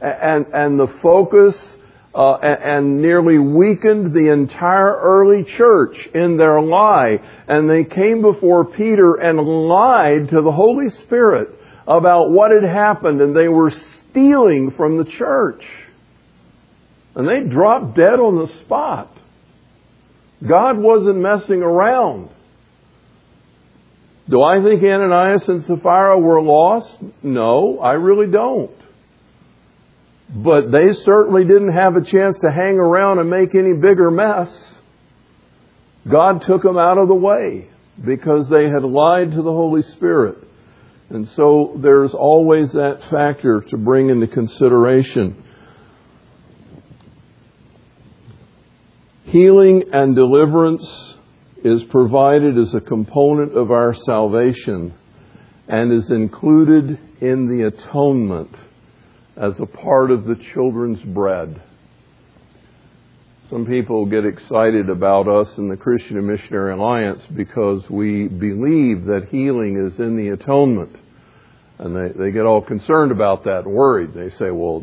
and, 0.01 0.47
and 0.55 0.81
the 0.81 0.87
focus 1.03 1.55
uh, 2.15 2.37
and, 2.37 2.63
and 2.63 3.03
nearly 3.03 3.37
weakened 3.39 4.15
the 4.15 4.33
entire 4.33 4.99
early 4.99 5.45
church 5.59 5.99
in 6.15 6.39
their 6.39 6.63
lie. 6.63 7.19
And 7.47 7.69
they 7.69 7.85
came 7.85 8.23
before 8.23 8.65
Peter 8.65 9.17
and 9.17 9.39
lied 9.39 10.31
to 10.31 10.41
the 10.41 10.53
Holy 10.53 10.89
Spirit 11.05 11.49
about 11.87 12.31
what 12.31 12.51
had 12.51 12.65
happened, 12.65 13.21
and 13.21 13.37
they 13.37 13.49
were 13.49 13.73
stealing 14.11 14.73
from 14.75 14.97
the 14.97 15.05
church. 15.05 15.63
And 17.15 17.29
they 17.29 17.41
dropped 17.41 17.97
dead 17.97 18.19
on 18.19 18.39
the 18.39 18.53
spot. 18.65 19.17
God 20.47 20.79
wasn't 20.79 21.19
messing 21.19 21.63
around. 21.63 22.31
Do 24.29 24.43
I 24.43 24.63
think 24.63 24.83
Ananias 24.83 25.49
and 25.49 25.65
Sapphira 25.65 26.19
were 26.19 26.43
lost? 26.43 26.91
No, 27.23 27.79
I 27.79 27.93
really 27.93 28.31
don't. 28.31 28.71
But 30.35 30.73
they 30.73 30.95
certainly 31.05 31.45
didn't 31.45 31.73
have 31.73 31.97
a 31.97 32.05
chance 32.05 32.37
to 32.41 32.51
hang 32.51 32.79
around 32.79 33.19
and 33.19 33.29
make 33.29 33.55
any 33.55 33.75
bigger 33.75 34.11
mess. 34.11 34.49
God 36.11 36.43
took 36.47 36.63
them 36.63 36.79
out 36.79 36.99
of 36.99 37.09
the 37.09 37.15
way 37.15 37.69
because 38.05 38.49
they 38.49 38.65
had 38.65 38.83
lied 38.83 39.33
to 39.33 39.43
the 39.43 39.53
Holy 39.53 39.83
Spirit. 39.83 40.39
And 41.11 41.29
so 41.37 41.79
there's 41.83 42.15
always 42.15 42.73
that 42.73 43.01
factor 43.11 43.61
to 43.61 43.77
bring 43.77 44.09
into 44.09 44.27
consideration. 44.27 45.44
Healing 49.25 49.85
and 49.93 50.15
deliverance 50.15 50.87
is 51.65 51.83
provided 51.85 52.59
as 52.59 52.75
a 52.75 52.81
component 52.81 53.57
of 53.57 53.71
our 53.71 53.95
salvation 54.05 54.95
and 55.67 55.93
is 55.93 56.11
included 56.11 56.99
in 57.21 57.49
the 57.49 57.67
atonement 57.67 58.55
as 59.37 59.59
a 59.59 59.67
part 59.67 60.11
of 60.11 60.25
the 60.25 60.37
children's 60.53 61.03
bread. 61.03 61.61
Some 63.49 63.67
people 63.67 64.05
get 64.05 64.27
excited 64.27 64.91
about 64.91 65.27
us 65.27 65.49
in 65.57 65.69
the 65.69 65.77
Christian 65.77 66.19
and 66.19 66.27
Missionary 66.27 66.75
Alliance 66.75 67.23
because 67.35 67.83
we 67.89 68.29
believe 68.29 69.07
that 69.07 69.29
healing 69.31 69.87
is 69.87 69.99
in 69.99 70.17
the 70.17 70.29
atonement. 70.29 70.97
And 71.79 71.97
they, 71.97 72.19
they 72.19 72.31
get 72.31 72.45
all 72.47 72.61
concerned 72.61 73.11
about 73.11 73.45
that 73.45 73.65
and 73.65 73.75
worried. 73.75 74.15
They 74.15 74.31
say, 74.39 74.51
well, 74.51 74.83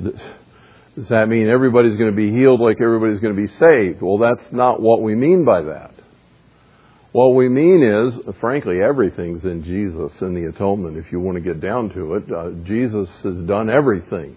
does 0.95 1.07
that 1.07 1.29
mean 1.29 1.47
everybody's 1.47 1.97
going 1.97 2.11
to 2.11 2.15
be 2.15 2.31
healed 2.31 2.59
like 2.59 2.81
everybody's 2.81 3.21
going 3.21 3.35
to 3.35 3.41
be 3.41 3.47
saved? 3.59 4.01
Well, 4.01 4.17
that's 4.17 4.51
not 4.51 4.81
what 4.81 5.01
we 5.01 5.15
mean 5.15 5.45
by 5.45 5.61
that. 5.61 5.91
What 7.13 7.35
we 7.35 7.49
mean 7.49 7.83
is, 7.83 8.35
frankly, 8.39 8.81
everything's 8.81 9.43
in 9.43 9.63
Jesus 9.63 10.11
in 10.21 10.33
the 10.33 10.49
atonement, 10.49 10.97
if 10.97 11.11
you 11.11 11.19
want 11.19 11.35
to 11.35 11.41
get 11.41 11.61
down 11.61 11.89
to 11.89 12.15
it. 12.15 12.23
Uh, 12.31 12.51
Jesus 12.65 13.09
has 13.23 13.35
done 13.47 13.69
everything. 13.69 14.35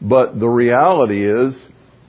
But 0.00 0.38
the 0.38 0.46
reality 0.46 1.28
is, 1.28 1.54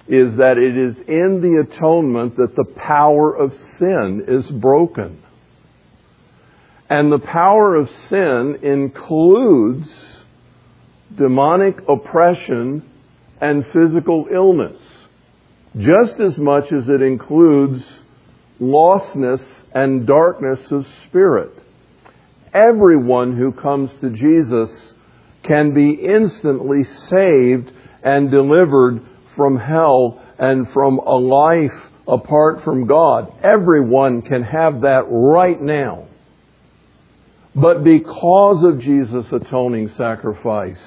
is 0.08 0.38
that 0.38 0.58
it 0.58 0.78
is 0.78 0.96
in 1.08 1.42
the 1.42 1.65
atonement 1.70 2.38
that 2.38 2.56
the 2.56 2.65
power 2.76 3.34
of 3.36 3.54
sin 3.78 4.26
is 4.28 4.46
broken. 4.48 5.22
And 6.89 7.12
the 7.12 7.20
power 7.20 7.76
of 7.76 7.89
sin 8.10 8.60
includes 8.63 9.88
demonic 11.15 11.78
oppression 11.88 12.88
and 13.41 13.65
physical 13.73 14.28
illness, 14.32 14.82
just 15.78 16.19
as 16.19 16.38
much 16.38 16.71
as 16.71 16.89
it 16.89 17.02
includes 17.02 17.84
lostness 18.60 19.41
and 19.73 20.06
darkness 20.06 20.60
of 20.71 20.86
spirit. 21.08 21.52
Everyone 22.54 23.38
who 23.38 23.52
comes 23.52 23.91
to 24.02 24.10
Jesus 24.10 24.69
can 25.43 25.73
be 25.73 25.91
instantly 25.91 26.84
saved 26.84 27.71
and 28.04 28.32
delivered 28.32 29.02
from 29.36 29.58
hell 29.58 30.21
and 30.38 30.67
from 30.71 30.97
a 30.99 31.15
life 31.15 31.71
apart 32.08 32.63
from 32.63 32.88
God. 32.88 33.32
Everyone 33.43 34.21
can 34.21 34.43
have 34.43 34.82
that 34.82 35.04
right 35.08 35.62
now. 35.62 36.08
But 37.56 37.84
because 37.84 38.63
of 38.63 38.80
Jesus' 38.80 39.32
atoning 39.32 39.89
sacrifice, 39.89 40.80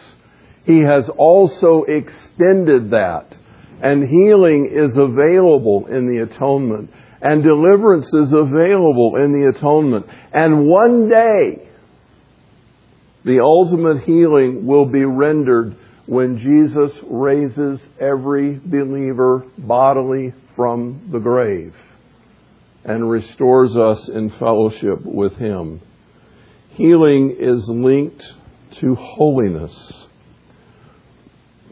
He 0.64 0.80
has 0.80 1.08
also 1.16 1.84
extended 1.84 2.90
that. 2.90 3.26
And 3.82 4.08
healing 4.08 4.70
is 4.72 4.96
available 4.96 5.86
in 5.88 6.06
the 6.06 6.22
atonement. 6.22 6.90
And 7.20 7.42
deliverance 7.42 8.06
is 8.06 8.32
available 8.32 9.14
in 9.16 9.32
the 9.32 9.52
atonement. 9.56 10.06
And 10.32 10.66
one 10.66 11.08
day, 11.08 11.68
the 13.24 13.40
ultimate 13.40 14.04
healing 14.04 14.66
will 14.66 14.86
be 14.86 15.04
rendered 15.04 15.76
when 16.06 16.38
Jesus 16.38 16.92
raises 17.04 17.80
every 18.00 18.54
believer 18.54 19.44
bodily 19.58 20.34
from 20.56 21.08
the 21.12 21.20
grave 21.20 21.74
and 22.84 23.08
restores 23.08 23.76
us 23.76 24.08
in 24.08 24.30
fellowship 24.38 24.98
with 25.04 25.34
Him. 25.36 25.80
Healing 26.70 27.36
is 27.38 27.68
linked 27.68 28.22
to 28.80 28.94
holiness 28.96 29.72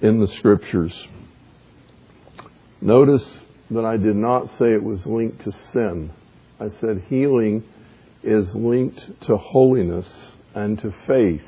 in 0.03 0.21
the 0.21 0.29
Scriptures. 0.39 0.93
Notice 2.81 3.27
that 3.71 3.85
I 3.85 3.97
did 3.97 4.17
not 4.17 4.49
say 4.59 4.73
it 4.73 4.83
was 4.83 5.05
linked 5.07 5.45
to 5.45 5.53
sin. 5.73 6.11
I 6.59 6.69
said 6.81 7.05
healing 7.09 7.65
is 8.23 8.55
linked 8.55 9.01
to 9.27 9.37
holiness 9.37 10.09
and 10.55 10.79
to 10.81 10.95
faith. 11.07 11.43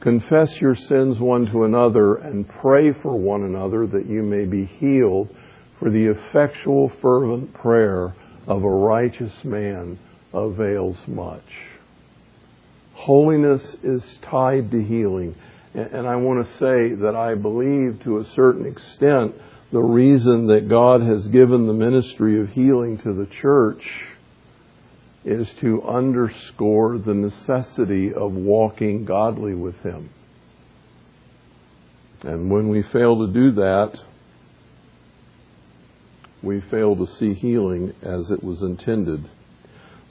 Confess 0.00 0.54
your 0.60 0.74
sins 0.74 1.18
one 1.18 1.46
to 1.46 1.64
another 1.64 2.16
and 2.16 2.48
pray 2.48 2.92
for 3.02 3.18
one 3.18 3.42
another 3.42 3.86
that 3.86 4.06
you 4.08 4.22
may 4.22 4.44
be 4.44 4.64
healed, 4.64 5.28
for 5.78 5.90
the 5.90 6.06
effectual, 6.06 6.90
fervent 7.02 7.52
prayer 7.54 8.14
of 8.46 8.62
a 8.62 8.68
righteous 8.68 9.32
man 9.44 9.98
avails 10.32 10.96
much. 11.06 11.44
Holiness 12.94 13.62
is 13.82 14.02
tied 14.22 14.70
to 14.70 14.82
healing. 14.82 15.34
And 15.76 16.06
I 16.06 16.16
want 16.16 16.46
to 16.46 16.52
say 16.54 16.94
that 17.02 17.14
I 17.14 17.34
believe 17.34 18.00
to 18.04 18.18
a 18.18 18.24
certain 18.34 18.64
extent 18.64 19.34
the 19.72 19.82
reason 19.82 20.46
that 20.46 20.70
God 20.70 21.02
has 21.02 21.26
given 21.28 21.66
the 21.66 21.74
ministry 21.74 22.40
of 22.40 22.48
healing 22.48 22.96
to 23.04 23.12
the 23.12 23.28
church 23.42 23.82
is 25.26 25.46
to 25.60 25.82
underscore 25.82 26.96
the 26.96 27.12
necessity 27.12 28.14
of 28.14 28.32
walking 28.32 29.04
godly 29.04 29.54
with 29.54 29.74
Him. 29.82 30.08
And 32.22 32.50
when 32.50 32.70
we 32.70 32.82
fail 32.82 33.26
to 33.26 33.32
do 33.32 33.52
that, 33.56 33.98
we 36.42 36.62
fail 36.70 36.96
to 36.96 37.06
see 37.18 37.34
healing 37.34 37.92
as 38.02 38.30
it 38.30 38.42
was 38.42 38.62
intended. 38.62 39.28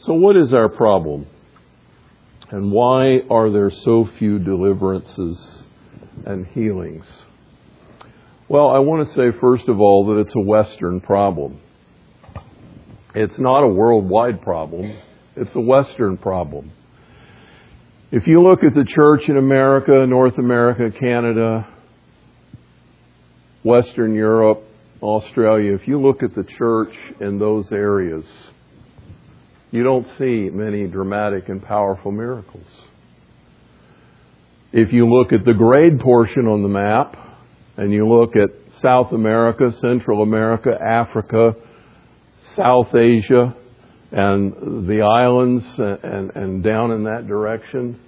So, 0.01 0.13
what 0.13 0.37
is 0.37 0.53
our 0.53 0.69
problem? 0.69 1.25
And 2.51 2.71
why 2.71 3.21
are 3.29 3.49
there 3.49 3.71
so 3.83 4.07
few 4.19 4.39
deliverances 4.39 5.37
and 6.25 6.45
healings? 6.47 7.05
Well, 8.47 8.69
I 8.69 8.79
want 8.79 9.07
to 9.07 9.15
say, 9.15 9.37
first 9.41 9.67
of 9.67 9.79
all, 9.79 10.05
that 10.07 10.21
it's 10.21 10.35
a 10.35 10.39
Western 10.39 11.01
problem. 11.01 11.59
It's 13.15 13.37
not 13.39 13.63
a 13.63 13.67
worldwide 13.67 14.41
problem. 14.41 14.95
It's 15.35 15.49
a 15.55 15.59
Western 15.59 16.17
problem. 16.17 16.71
If 18.11 18.27
you 18.27 18.43
look 18.43 18.63
at 18.63 18.75
the 18.75 18.85
church 18.85 19.23
in 19.27 19.37
America, 19.37 20.05
North 20.05 20.37
America, 20.37 20.91
Canada, 20.97 21.67
Western 23.63 24.13
Europe, 24.13 24.63
Australia, 25.01 25.73
if 25.73 25.87
you 25.87 25.99
look 25.99 26.21
at 26.21 26.35
the 26.35 26.43
church 26.43 26.93
in 27.19 27.39
those 27.39 27.71
areas, 27.71 28.23
you 29.75 29.83
don't 29.83 30.07
see 30.17 30.49
many 30.51 30.87
dramatic 30.87 31.49
and 31.49 31.61
powerful 31.61 32.11
miracles. 32.11 32.65
If 34.71 34.91
you 34.91 35.07
look 35.07 35.31
at 35.31 35.45
the 35.45 35.53
grade 35.53 35.99
portion 35.99 36.47
on 36.47 36.63
the 36.63 36.69
map, 36.69 37.15
and 37.77 37.91
you 37.91 38.07
look 38.07 38.35
at 38.35 38.49
South 38.81 39.11
America, 39.11 39.71
Central 39.79 40.23
America, 40.23 40.69
Africa, 40.81 41.55
South 42.55 42.95
Asia, 42.95 43.55
and 44.11 44.87
the 44.87 45.01
islands 45.01 45.65
and, 45.77 46.31
and 46.35 46.63
down 46.63 46.91
in 46.91 47.03
that 47.03 47.27
direction. 47.27 47.99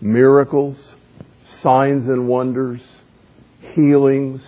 Miracles, 0.00 0.76
signs 1.62 2.06
and 2.08 2.26
wonders, 2.26 2.80
healings, 3.74 4.42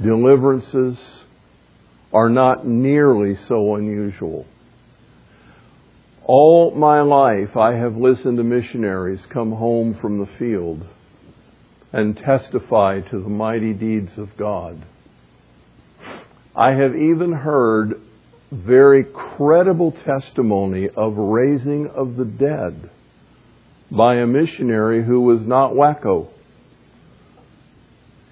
deliverances 0.00 0.98
are 2.12 2.28
not 2.28 2.66
nearly 2.66 3.36
so 3.48 3.74
unusual. 3.76 4.46
All 6.24 6.72
my 6.74 7.00
life 7.02 7.56
I 7.56 7.74
have 7.74 7.96
listened 7.96 8.38
to 8.38 8.44
missionaries 8.44 9.20
come 9.32 9.52
home 9.52 9.96
from 10.00 10.18
the 10.18 10.28
field 10.38 10.84
and 11.92 12.16
testify 12.16 13.00
to 13.00 13.22
the 13.22 13.28
mighty 13.28 13.72
deeds 13.72 14.10
of 14.16 14.36
God. 14.36 14.84
I 16.54 16.70
have 16.72 16.96
even 16.96 17.32
heard 17.32 18.00
very 18.50 19.04
credible 19.04 19.92
testimony 20.04 20.88
of 20.88 21.16
raising 21.16 21.88
of 21.94 22.16
the 22.16 22.24
dead 22.24 22.90
by 23.90 24.16
a 24.16 24.26
missionary 24.26 25.04
who 25.04 25.20
was 25.20 25.40
not 25.42 25.72
wacko. 25.72 26.28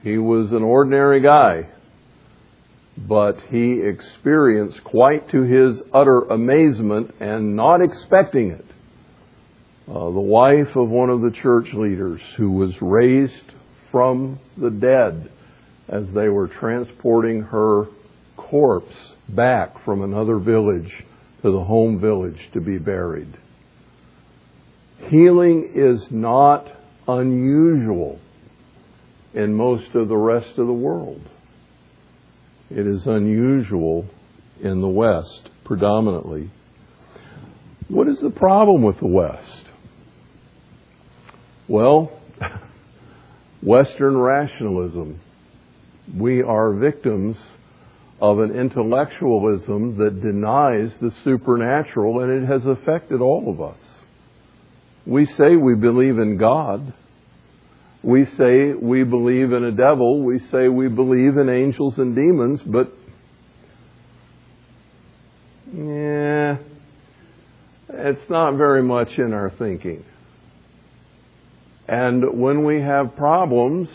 He 0.02 0.18
was 0.18 0.52
an 0.52 0.62
ordinary 0.62 1.20
guy, 1.20 1.68
but 2.96 3.36
he 3.50 3.80
experienced 3.80 4.82
quite 4.84 5.28
to 5.30 5.42
his 5.42 5.82
utter 5.92 6.20
amazement 6.22 7.14
and 7.20 7.56
not 7.56 7.80
expecting 7.82 8.50
it. 8.50 8.64
Uh, 9.88 10.10
the 10.10 10.20
wife 10.20 10.76
of 10.76 10.88
one 10.88 11.10
of 11.10 11.20
the 11.20 11.30
church 11.30 11.68
leaders 11.74 12.20
who 12.36 12.50
was 12.52 12.72
raised 12.80 13.52
from 13.90 14.38
the 14.56 14.70
dead 14.70 15.30
as 15.88 16.04
they 16.14 16.28
were 16.28 16.48
transporting 16.48 17.42
her 17.42 17.86
corpse 18.36 18.94
back 19.28 19.84
from 19.84 20.02
another 20.02 20.38
village 20.38 20.90
to 21.42 21.50
the 21.50 21.64
home 21.64 22.00
village 22.00 22.38
to 22.52 22.60
be 22.60 22.78
buried. 22.78 23.36
Healing 25.08 25.72
is 25.74 26.06
not 26.10 26.66
unusual 27.06 28.18
in 29.34 29.52
most 29.52 29.94
of 29.94 30.08
the 30.08 30.16
rest 30.16 30.58
of 30.58 30.66
the 30.66 30.72
world. 30.72 31.20
It 32.76 32.88
is 32.88 33.06
unusual 33.06 34.04
in 34.60 34.80
the 34.80 34.88
West 34.88 35.48
predominantly. 35.64 36.50
What 37.86 38.08
is 38.08 38.18
the 38.18 38.30
problem 38.30 38.82
with 38.82 38.98
the 38.98 39.06
West? 39.06 39.64
Well, 41.68 42.20
Western 43.62 44.18
rationalism. 44.18 45.20
We 46.18 46.42
are 46.42 46.72
victims 46.72 47.36
of 48.20 48.40
an 48.40 48.50
intellectualism 48.50 49.96
that 49.98 50.20
denies 50.20 50.92
the 51.00 51.12
supernatural, 51.22 52.22
and 52.22 52.42
it 52.42 52.44
has 52.44 52.66
affected 52.66 53.20
all 53.20 53.52
of 53.52 53.60
us. 53.60 53.78
We 55.06 55.26
say 55.26 55.54
we 55.54 55.76
believe 55.76 56.18
in 56.18 56.38
God. 56.38 56.92
We 58.04 58.26
say 58.36 58.74
we 58.74 59.02
believe 59.02 59.52
in 59.52 59.64
a 59.64 59.72
devil. 59.72 60.22
We 60.22 60.38
say 60.52 60.68
we 60.68 60.88
believe 60.88 61.38
in 61.38 61.48
angels 61.48 61.94
and 61.96 62.14
demons, 62.14 62.60
but 62.66 62.92
yeah, 65.74 66.58
it's 67.88 68.28
not 68.28 68.58
very 68.58 68.82
much 68.82 69.08
in 69.16 69.32
our 69.32 69.50
thinking. 69.58 70.04
And 71.88 72.38
when 72.38 72.64
we 72.64 72.82
have 72.82 73.16
problems, 73.16 73.88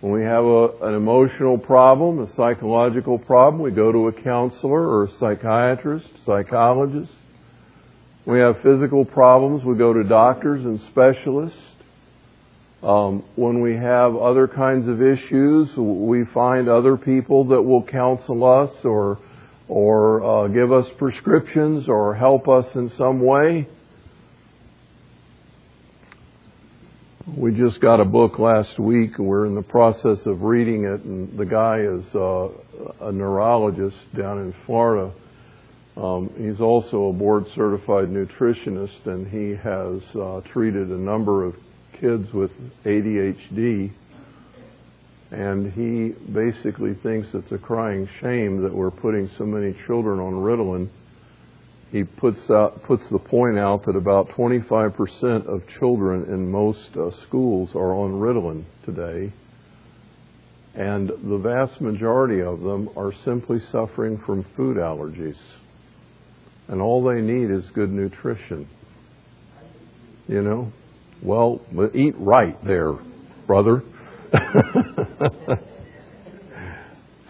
when 0.00 0.12
we 0.12 0.22
have 0.22 0.44
a, 0.44 0.68
an 0.82 0.94
emotional 0.94 1.58
problem, 1.58 2.18
a 2.18 2.34
psychological 2.34 3.20
problem, 3.20 3.62
we 3.62 3.70
go 3.70 3.92
to 3.92 4.08
a 4.08 4.12
counselor 4.12 4.80
or 4.80 5.04
a 5.04 5.12
psychiatrist, 5.20 6.08
psychologist. 6.26 7.12
We 8.26 8.40
have 8.40 8.56
physical 8.64 9.04
problems, 9.04 9.64
we 9.64 9.76
go 9.76 9.92
to 9.92 10.02
doctors 10.02 10.64
and 10.64 10.80
specialists. 10.90 11.58
Um, 12.82 13.24
when 13.36 13.60
we 13.60 13.74
have 13.76 14.16
other 14.16 14.48
kinds 14.48 14.88
of 14.88 15.00
issues, 15.00 15.68
we 15.76 16.24
find 16.34 16.68
other 16.68 16.96
people 16.96 17.44
that 17.48 17.62
will 17.62 17.84
counsel 17.84 18.44
us 18.44 18.70
or 18.84 19.18
or 19.68 20.22
uh, 20.22 20.48
give 20.48 20.72
us 20.72 20.86
prescriptions 20.98 21.88
or 21.88 22.14
help 22.14 22.48
us 22.48 22.66
in 22.74 22.90
some 22.98 23.24
way. 23.24 23.68
We 27.36 27.54
just 27.54 27.80
got 27.80 28.00
a 28.00 28.04
book 28.04 28.40
last 28.40 28.78
week. 28.80 29.12
And 29.16 29.28
we're 29.28 29.46
in 29.46 29.54
the 29.54 29.62
process 29.62 30.18
of 30.26 30.42
reading 30.42 30.84
it, 30.84 31.04
and 31.04 31.38
the 31.38 31.46
guy 31.46 31.78
is 31.78 32.02
uh, 32.14 33.06
a 33.06 33.12
neurologist 33.12 33.96
down 34.18 34.38
in 34.40 34.54
Florida. 34.66 35.12
Um, 35.96 36.30
he's 36.36 36.60
also 36.60 37.04
a 37.04 37.12
board 37.12 37.44
certified 37.54 38.08
nutritionist, 38.08 39.06
and 39.06 39.26
he 39.28 39.54
has 39.56 40.02
uh, 40.20 40.40
treated 40.52 40.88
a 40.88 40.98
number 40.98 41.44
of 41.44 41.54
kids 42.00 42.32
with 42.32 42.50
ADHD. 42.84 43.92
And 45.30 45.72
he 45.72 46.14
basically 46.30 46.94
thinks 47.02 47.28
it's 47.32 47.52
a 47.52 47.58
crying 47.58 48.08
shame 48.20 48.62
that 48.62 48.74
we're 48.74 48.90
putting 48.90 49.30
so 49.38 49.44
many 49.44 49.74
children 49.86 50.18
on 50.18 50.34
Ritalin 50.34 50.90
he 51.92 52.04
puts 52.04 52.38
out 52.48 52.82
puts 52.84 53.02
the 53.10 53.18
point 53.18 53.58
out 53.58 53.84
that 53.84 53.96
about 53.96 54.30
25% 54.30 55.46
of 55.46 55.62
children 55.78 56.24
in 56.24 56.50
most 56.50 56.88
uh, 56.96 57.10
schools 57.28 57.68
are 57.74 57.92
on 57.94 58.12
Ritalin 58.12 58.64
today, 58.86 59.30
and 60.74 61.10
the 61.10 61.36
vast 61.36 61.82
majority 61.82 62.40
of 62.40 62.60
them 62.60 62.88
are 62.96 63.12
simply 63.26 63.58
suffering 63.70 64.18
from 64.24 64.46
food 64.56 64.78
allergies, 64.78 65.36
and 66.68 66.80
all 66.80 67.04
they 67.04 67.20
need 67.20 67.50
is 67.50 67.68
good 67.74 67.92
nutrition. 67.92 68.66
You 70.28 70.40
know, 70.40 70.72
well, 71.22 71.60
eat 71.94 72.14
right 72.18 72.62
there, 72.64 72.92
brother. 73.46 73.82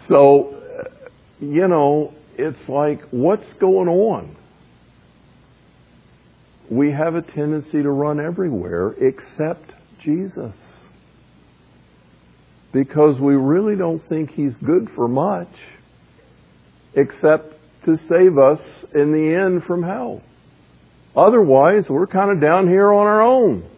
so, 0.07 0.61
you 1.39 1.67
know, 1.67 2.13
it's 2.37 2.69
like, 2.69 3.01
what's 3.11 3.45
going 3.59 3.87
on? 3.87 4.35
we 6.69 6.91
have 6.91 7.15
a 7.15 7.21
tendency 7.21 7.83
to 7.83 7.89
run 7.89 8.19
everywhere 8.19 8.95
except 8.99 9.71
Jesus. 9.99 10.53
Because 12.71 13.19
we 13.19 13.35
really 13.35 13.75
don't 13.75 14.01
think 14.09 14.31
He's 14.31 14.55
good 14.57 14.89
for 14.95 15.07
much 15.07 15.53
except 16.95 17.53
to 17.85 17.97
save 18.09 18.37
us 18.37 18.59
in 18.95 19.11
the 19.11 19.35
end 19.39 19.63
from 19.65 19.83
hell. 19.83 20.21
Otherwise, 21.15 21.85
we're 21.89 22.07
kind 22.07 22.31
of 22.31 22.41
down 22.41 22.67
here 22.67 22.91
on 22.91 23.05
our 23.05 23.21
own. 23.21 23.69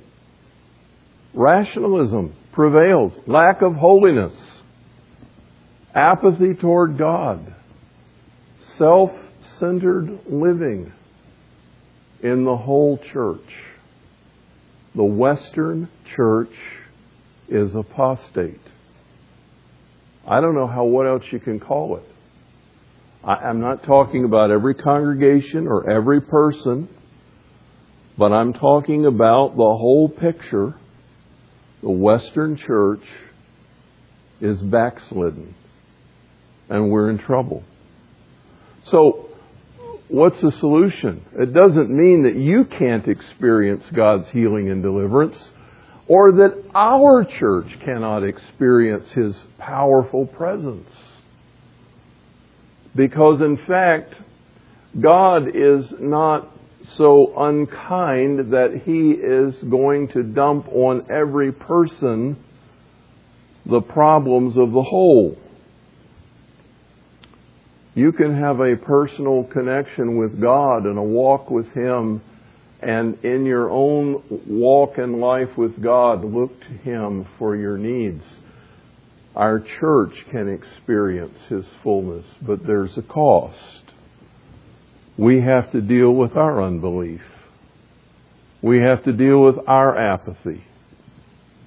Rationalism 1.35 2.33
prevails, 2.53 3.11
lack 3.27 3.61
of 3.61 3.75
holiness, 3.75 4.33
apathy 5.93 6.53
toward 6.53 6.97
God, 6.97 7.53
self 8.77 9.11
centered 9.59 10.19
living 10.29 10.91
in 12.23 12.45
the 12.45 12.55
whole 12.55 12.99
church. 13.11 13.45
The 14.95 15.03
Western 15.03 15.89
church 16.15 16.53
is 17.49 17.75
apostate. 17.75 18.61
I 20.27 20.41
don't 20.41 20.55
know 20.55 20.67
how 20.67 20.85
what 20.85 21.05
else 21.05 21.23
you 21.31 21.39
can 21.39 21.59
call 21.59 21.97
it. 21.97 22.03
I, 23.23 23.49
am 23.49 23.59
not 23.59 23.83
talking 23.83 24.23
about 24.23 24.51
every 24.51 24.75
congregation 24.75 25.67
or 25.67 25.89
every 25.89 26.21
person, 26.21 26.87
but 28.17 28.31
I'm 28.31 28.53
talking 28.53 29.05
about 29.05 29.55
the 29.55 29.63
whole 29.63 30.09
picture. 30.09 30.75
The 31.85 31.91
Western 31.91 32.57
church 32.57 33.03
is 34.41 34.59
backslidden, 34.59 35.53
and 36.67 36.89
we're 36.89 37.11
in 37.11 37.19
trouble. 37.19 37.63
So, 38.89 39.29
what's 40.07 40.41
the 40.41 40.51
solution? 40.59 41.23
It 41.37 41.53
doesn't 41.53 41.91
mean 41.91 42.23
that 42.23 42.35
you 42.35 42.65
can't 42.65 43.07
experience 43.07 43.83
God's 43.95 44.27
healing 44.29 44.71
and 44.71 44.81
deliverance 44.81 45.37
or 46.07 46.31
that 46.31 46.63
our 46.73 47.23
church 47.23 47.67
cannot 47.85 48.23
experience 48.23 49.07
His 49.11 49.35
powerful 49.59 50.25
presence. 50.25 50.89
Because 52.95 53.41
in 53.41 53.59
fact, 53.67 54.15
God 54.99 55.49
is 55.49 55.85
not 55.99 56.51
so 56.97 57.33
unkind 57.37 58.53
that 58.53 58.81
He 58.85 59.11
is 59.11 59.55
going 59.69 60.09
to 60.09 60.23
dump 60.23 60.67
on 60.71 61.07
every 61.09 61.51
person 61.51 62.37
the 63.65 63.81
problems 63.81 64.57
of 64.57 64.71
the 64.71 64.83
whole. 64.83 65.37
You 67.95 68.11
can 68.11 68.37
have 68.37 68.59
a 68.59 68.75
personal 68.75 69.45
connection 69.45 70.17
with 70.17 70.39
God 70.41 70.85
and 70.85 70.97
a 70.97 71.03
walk 71.03 71.49
with 71.49 71.67
Him, 71.73 72.21
and 72.81 73.23
in 73.23 73.45
your 73.45 73.71
own 73.71 74.21
walk 74.47 74.97
and 74.97 75.21
life 75.21 75.57
with 75.57 75.81
God, 75.81 76.25
look 76.25 76.59
to 76.59 76.73
Him 76.83 77.25
for 77.39 77.55
your 77.55 77.77
needs. 77.77 78.23
Our 79.35 79.63
church 79.79 80.13
can 80.29 80.49
experience 80.49 81.37
His 81.49 81.65
fullness, 81.83 82.25
but 82.41 82.67
there's 82.67 82.97
a 82.97 83.01
cost. 83.01 83.84
We 85.17 85.41
have 85.41 85.71
to 85.71 85.81
deal 85.81 86.11
with 86.11 86.35
our 86.35 86.61
unbelief. 86.61 87.21
We 88.61 88.81
have 88.81 89.03
to 89.03 89.13
deal 89.13 89.41
with 89.41 89.55
our 89.67 89.97
apathy 89.97 90.63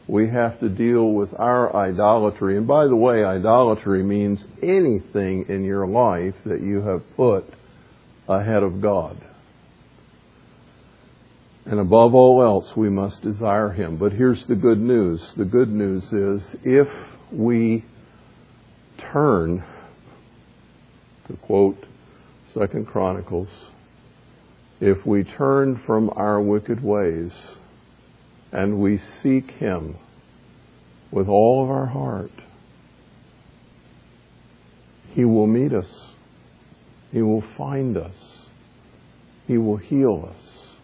we 0.08 0.26
have 0.30 0.58
to 0.60 0.70
deal 0.70 1.12
with 1.12 1.28
our 1.38 1.76
idolatry. 1.76 2.56
And 2.56 2.66
by 2.66 2.86
the 2.86 2.96
way, 2.96 3.22
idolatry 3.22 4.02
means 4.02 4.42
anything 4.62 5.44
in 5.50 5.64
your 5.64 5.86
life 5.86 6.34
that 6.46 6.62
you 6.62 6.80
have 6.80 7.02
put 7.14 7.44
ahead 8.26 8.62
of 8.62 8.80
God. 8.80 9.22
And 11.66 11.78
above 11.78 12.14
all 12.14 12.42
else, 12.42 12.74
we 12.74 12.88
must 12.88 13.20
desire 13.20 13.70
Him. 13.70 13.98
But 13.98 14.12
here's 14.12 14.42
the 14.48 14.54
good 14.54 14.80
news. 14.80 15.20
The 15.36 15.44
good 15.44 15.68
news 15.68 16.02
is 16.04 16.56
if 16.64 16.88
we 17.30 17.84
turn, 19.12 19.62
to 21.26 21.36
quote 21.36 21.84
Second 22.54 22.86
Chronicles, 22.86 23.48
if 24.80 25.04
we 25.04 25.24
turn 25.24 25.80
from 25.86 26.10
our 26.16 26.40
wicked 26.40 26.82
ways, 26.82 27.32
and 28.52 28.78
we 28.78 29.00
seek 29.22 29.50
Him, 29.52 29.96
with 31.10 31.28
all 31.28 31.62
of 31.64 31.70
our 31.70 31.86
heart, 31.86 32.30
He 35.12 35.24
will 35.24 35.46
meet 35.46 35.72
us. 35.72 35.88
He 37.12 37.22
will 37.22 37.44
find 37.56 37.96
us. 37.96 38.16
He 39.46 39.58
will 39.58 39.78
heal 39.78 40.28
us. 40.30 40.76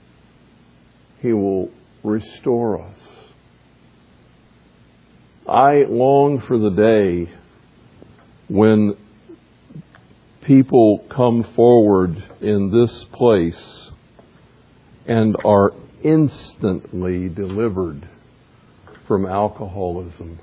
He 1.20 1.32
will 1.32 1.70
restore 2.02 2.82
us. 2.82 2.98
I 5.46 5.84
long 5.88 6.42
for 6.46 6.58
the 6.58 6.70
day 6.70 7.32
when 8.48 8.96
people 10.46 11.06
come 11.10 11.44
forward 11.56 12.22
in 12.40 12.70
this 12.70 13.04
place 13.12 13.90
and 15.06 15.36
are 15.44 15.72
instantly 16.02 17.28
delivered 17.28 18.08
from 19.08 19.26
alcoholism 19.26 20.38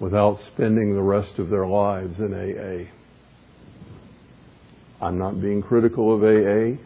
without 0.00 0.38
spending 0.54 0.94
the 0.94 1.02
rest 1.02 1.38
of 1.38 1.50
their 1.50 1.66
lives 1.66 2.18
in 2.18 2.32
AA. 2.32 2.90
I'm 5.04 5.18
not 5.18 5.40
being 5.40 5.62
critical 5.62 6.14
of 6.14 6.22
AA, 6.22 6.80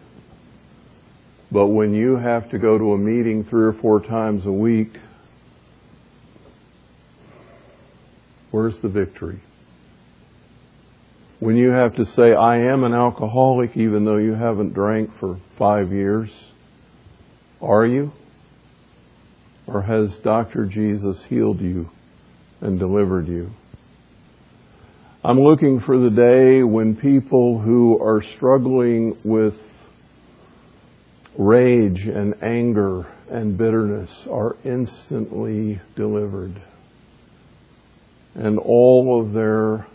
but 1.51 1.67
when 1.67 1.95
you 1.95 2.17
have 2.17 2.51
to 2.51 2.59
go 2.59 2.79
to 2.79 2.93
a 2.93 2.99
meeting 2.99 3.45
three 3.45 3.65
or 3.65 3.73
four 3.75 4.01
times 4.01 4.47
a 4.47 4.53
week, 4.53 4.97
where's 8.51 8.79
the 8.83 8.89
victory? 8.89 9.41
When 11.43 11.57
you 11.57 11.71
have 11.71 11.97
to 11.97 12.07
say, 12.07 12.35
I 12.35 12.59
am 12.73 12.85
an 12.85 12.93
alcoholic 12.93 13.77
even 13.77 14.05
though 14.05 14.19
you 14.19 14.33
haven't 14.33 14.75
drank 14.75 15.11
for 15.19 15.41
five 15.59 15.91
years, 15.91 16.31
are 17.61 17.85
you? 17.85 18.13
Or 19.67 19.83
has 19.83 20.15
Dr. 20.23 20.67
Jesus 20.67 21.21
healed 21.29 21.61
you 21.61 21.91
and 22.61 22.79
delivered 22.79 23.27
you? 23.27 23.51
I'm 25.25 25.41
looking 25.41 25.81
for 25.81 25.99
the 25.99 26.11
day 26.11 26.63
when 26.63 26.95
people 26.95 27.59
who 27.59 28.01
are 28.01 28.23
struggling 28.37 29.19
with 29.25 29.55
rage 31.37 32.03
and 32.03 32.41
anger 32.41 33.13
and 33.29 33.59
bitterness 33.59 34.11
are 34.31 34.55
instantly 34.65 35.81
delivered. 35.97 36.63
And 38.37 38.61
all 38.61 39.21
of 39.21 39.33
their 39.33 39.89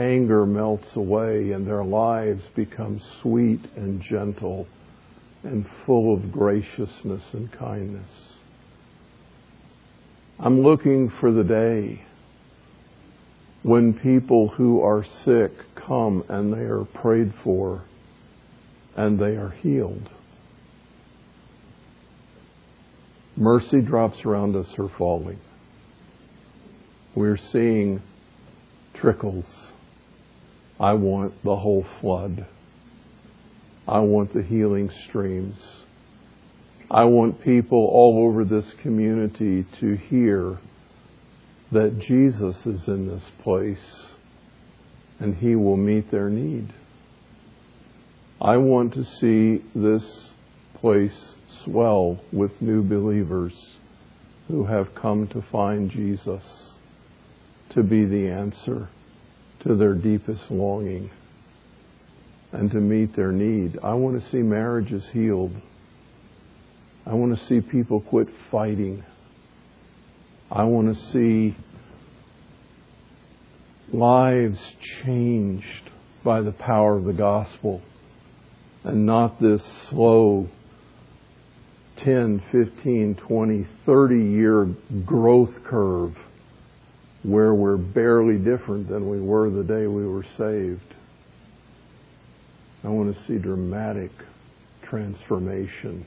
anger 0.00 0.46
melts 0.46 0.88
away 0.96 1.52
and 1.52 1.66
their 1.66 1.84
lives 1.84 2.42
become 2.56 3.00
sweet 3.20 3.60
and 3.76 4.00
gentle 4.00 4.66
and 5.42 5.66
full 5.84 6.14
of 6.14 6.32
graciousness 6.32 7.22
and 7.32 7.52
kindness. 7.52 8.10
I'm 10.38 10.62
looking 10.62 11.12
for 11.20 11.30
the 11.30 11.44
day 11.44 12.02
when 13.62 13.92
people 13.92 14.48
who 14.48 14.80
are 14.80 15.04
sick 15.24 15.52
come 15.74 16.24
and 16.28 16.52
they 16.52 16.64
are 16.64 16.84
prayed 16.84 17.34
for 17.44 17.84
and 18.96 19.18
they 19.18 19.36
are 19.36 19.50
healed. 19.50 20.08
Mercy 23.36 23.80
drops 23.82 24.24
around 24.24 24.56
us 24.56 24.66
are 24.78 24.90
falling. 24.96 25.38
We're 27.14 27.38
seeing 27.52 28.02
trickles. 28.94 29.69
I 30.80 30.94
want 30.94 31.34
the 31.44 31.56
whole 31.56 31.84
flood. 32.00 32.46
I 33.86 34.00
want 34.00 34.32
the 34.32 34.42
healing 34.42 34.90
streams. 35.08 35.58
I 36.90 37.04
want 37.04 37.42
people 37.44 37.78
all 37.92 38.24
over 38.26 38.44
this 38.44 38.72
community 38.82 39.66
to 39.80 39.96
hear 39.96 40.58
that 41.70 41.98
Jesus 42.00 42.56
is 42.64 42.88
in 42.88 43.08
this 43.08 43.24
place 43.42 43.78
and 45.18 45.36
he 45.36 45.54
will 45.54 45.76
meet 45.76 46.10
their 46.10 46.30
need. 46.30 46.72
I 48.40 48.56
want 48.56 48.94
to 48.94 49.04
see 49.04 49.62
this 49.74 50.30
place 50.80 51.34
swell 51.62 52.20
with 52.32 52.52
new 52.62 52.82
believers 52.82 53.52
who 54.48 54.64
have 54.64 54.94
come 54.94 55.28
to 55.28 55.44
find 55.52 55.90
Jesus 55.90 56.42
to 57.74 57.82
be 57.82 58.06
the 58.06 58.28
answer 58.28 58.88
to 59.64 59.74
their 59.74 59.94
deepest 59.94 60.50
longing 60.50 61.10
and 62.52 62.70
to 62.70 62.78
meet 62.78 63.14
their 63.14 63.32
need. 63.32 63.78
I 63.82 63.94
want 63.94 64.20
to 64.20 64.30
see 64.30 64.38
marriages 64.38 65.04
healed. 65.12 65.54
I 67.06 67.14
want 67.14 67.38
to 67.38 67.46
see 67.46 67.60
people 67.60 68.00
quit 68.00 68.28
fighting. 68.50 69.04
I 70.50 70.64
want 70.64 70.96
to 70.96 71.12
see 71.12 71.56
lives 73.92 74.58
changed 75.04 75.90
by 76.24 76.40
the 76.40 76.52
power 76.52 76.96
of 76.96 77.04
the 77.04 77.12
gospel 77.12 77.80
and 78.84 79.06
not 79.06 79.40
this 79.40 79.62
slow 79.88 80.48
10, 81.98 82.42
15, 82.50 83.14
20, 83.16 83.66
30 83.84 84.14
year 84.16 84.64
growth 85.04 85.54
curve 85.64 86.16
where 87.22 87.54
we're 87.54 87.76
barely 87.76 88.38
different 88.38 88.88
than 88.88 89.08
we 89.08 89.20
were 89.20 89.50
the 89.50 89.62
day 89.62 89.86
we 89.86 90.06
were 90.06 90.24
saved. 90.38 90.94
I 92.82 92.88
want 92.88 93.14
to 93.14 93.26
see 93.26 93.36
dramatic 93.36 94.10
transformation 94.82 96.06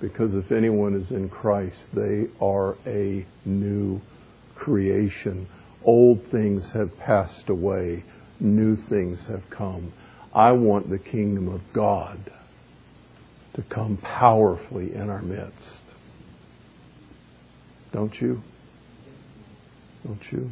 because 0.00 0.34
if 0.34 0.52
anyone 0.52 0.94
is 0.94 1.10
in 1.10 1.28
Christ, 1.28 1.76
they 1.94 2.26
are 2.40 2.76
a 2.86 3.26
new 3.44 4.00
creation. 4.54 5.48
Old 5.84 6.20
things 6.30 6.62
have 6.74 6.96
passed 6.98 7.48
away, 7.48 8.04
new 8.38 8.76
things 8.88 9.18
have 9.28 9.42
come. 9.50 9.92
I 10.34 10.52
want 10.52 10.90
the 10.90 10.98
kingdom 10.98 11.48
of 11.48 11.60
God 11.74 12.30
to 13.54 13.62
come 13.62 13.98
powerfully 13.98 14.94
in 14.94 15.10
our 15.10 15.22
midst. 15.22 15.54
Don't 17.92 18.14
you? 18.20 18.42
Don't 20.04 20.20
you? 20.30 20.50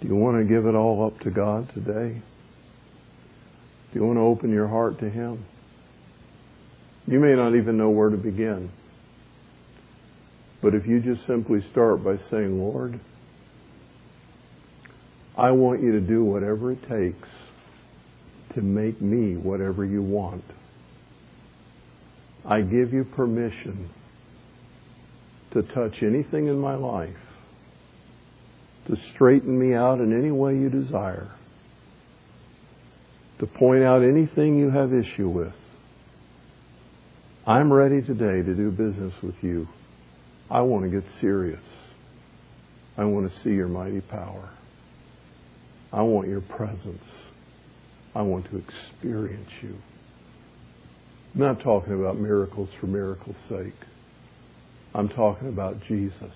Do 0.00 0.08
you 0.08 0.16
want 0.16 0.38
to 0.38 0.44
give 0.44 0.66
it 0.66 0.74
all 0.74 1.04
up 1.06 1.20
to 1.20 1.30
God 1.30 1.68
today? 1.74 2.20
Do 3.92 3.98
you 3.98 4.04
want 4.04 4.16
to 4.16 4.22
open 4.22 4.50
your 4.50 4.68
heart 4.68 4.98
to 5.00 5.10
Him? 5.10 5.44
You 7.06 7.18
may 7.20 7.34
not 7.34 7.56
even 7.56 7.78
know 7.78 7.90
where 7.90 8.10
to 8.10 8.16
begin. 8.16 8.70
But 10.60 10.74
if 10.74 10.86
you 10.86 11.00
just 11.00 11.26
simply 11.26 11.64
start 11.70 12.04
by 12.04 12.18
saying, 12.30 12.58
Lord, 12.58 13.00
I 15.36 15.52
want 15.52 15.82
you 15.82 15.92
to 15.92 16.00
do 16.00 16.24
whatever 16.24 16.72
it 16.72 16.82
takes 16.88 17.28
to 18.54 18.60
make 18.60 19.00
me 19.00 19.36
whatever 19.36 19.84
you 19.84 20.02
want. 20.02 20.44
I 22.44 22.60
give 22.62 22.92
you 22.92 23.04
permission 23.04 23.90
to 25.52 25.62
touch 25.62 26.02
anything 26.02 26.48
in 26.48 26.58
my 26.58 26.74
life, 26.74 27.16
to 28.88 28.96
straighten 29.14 29.58
me 29.58 29.74
out 29.74 30.00
in 30.00 30.18
any 30.18 30.30
way 30.30 30.54
you 30.54 30.68
desire, 30.68 31.30
to 33.38 33.46
point 33.46 33.84
out 33.84 34.02
anything 34.02 34.58
you 34.58 34.70
have 34.70 34.92
issue 34.92 35.28
with. 35.28 35.52
I'm 37.46 37.72
ready 37.72 38.02
today 38.02 38.42
to 38.42 38.54
do 38.54 38.70
business 38.70 39.14
with 39.22 39.36
you. 39.42 39.68
I 40.50 40.62
want 40.62 40.84
to 40.84 40.90
get 40.90 41.08
serious. 41.20 41.62
I 42.96 43.04
want 43.04 43.30
to 43.30 43.38
see 43.42 43.50
your 43.50 43.68
mighty 43.68 44.00
power. 44.00 44.50
I 45.92 46.02
want 46.02 46.28
your 46.28 46.40
presence. 46.40 47.04
I 48.14 48.22
want 48.22 48.50
to 48.50 48.56
experience 48.56 49.50
you. 49.62 49.76
I'm 51.34 51.40
not 51.40 51.62
talking 51.62 51.94
about 51.94 52.18
miracles 52.18 52.68
for 52.80 52.86
miracles' 52.86 53.36
sake. 53.48 53.76
I'm 54.94 55.08
talking 55.08 55.48
about 55.48 55.76
Jesus 55.86 56.32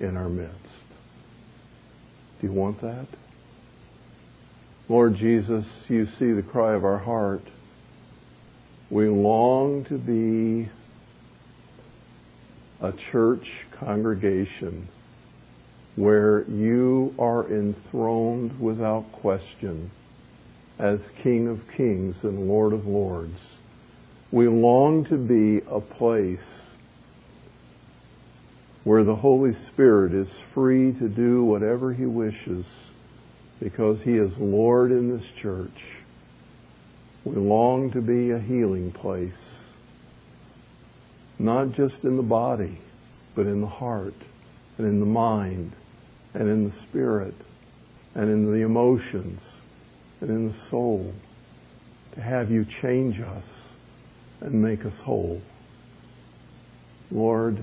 in 0.00 0.16
our 0.16 0.28
midst. 0.28 0.67
Do 2.40 2.46
you 2.46 2.52
want 2.52 2.80
that? 2.82 3.06
Lord 4.88 5.16
Jesus, 5.16 5.64
you 5.88 6.06
see 6.18 6.32
the 6.32 6.42
cry 6.42 6.74
of 6.74 6.84
our 6.84 6.98
heart. 6.98 7.42
We 8.90 9.08
long 9.08 9.84
to 9.86 9.98
be 9.98 10.70
a 12.80 12.92
church 13.10 13.46
congregation 13.78 14.88
where 15.96 16.48
you 16.48 17.12
are 17.18 17.50
enthroned 17.52 18.60
without 18.60 19.10
question 19.12 19.90
as 20.78 21.00
King 21.24 21.48
of 21.48 21.60
Kings 21.76 22.14
and 22.22 22.46
Lord 22.46 22.72
of 22.72 22.86
Lords. 22.86 23.38
We 24.30 24.46
long 24.46 25.04
to 25.06 25.16
be 25.16 25.60
a 25.68 25.80
place 25.80 26.38
where 28.88 29.04
the 29.04 29.16
Holy 29.16 29.52
Spirit 29.66 30.14
is 30.14 30.28
free 30.54 30.94
to 30.94 31.10
do 31.10 31.44
whatever 31.44 31.92
He 31.92 32.06
wishes 32.06 32.64
because 33.60 33.98
He 34.02 34.12
is 34.12 34.32
Lord 34.38 34.92
in 34.92 35.14
this 35.14 35.26
church. 35.42 35.78
We 37.22 37.36
long 37.36 37.90
to 37.90 38.00
be 38.00 38.30
a 38.30 38.38
healing 38.38 38.90
place, 38.92 39.44
not 41.38 41.72
just 41.72 42.02
in 42.02 42.16
the 42.16 42.22
body, 42.22 42.80
but 43.36 43.44
in 43.44 43.60
the 43.60 43.66
heart 43.66 44.14
and 44.78 44.86
in 44.86 45.00
the 45.00 45.06
mind 45.06 45.74
and 46.32 46.48
in 46.48 46.64
the 46.64 46.74
spirit 46.88 47.34
and 48.14 48.30
in 48.30 48.46
the 48.46 48.64
emotions 48.64 49.42
and 50.22 50.30
in 50.30 50.48
the 50.48 50.56
soul 50.70 51.12
to 52.14 52.22
have 52.22 52.50
you 52.50 52.64
change 52.80 53.20
us 53.20 53.44
and 54.40 54.62
make 54.62 54.86
us 54.86 54.98
whole. 55.04 55.42
Lord, 57.10 57.62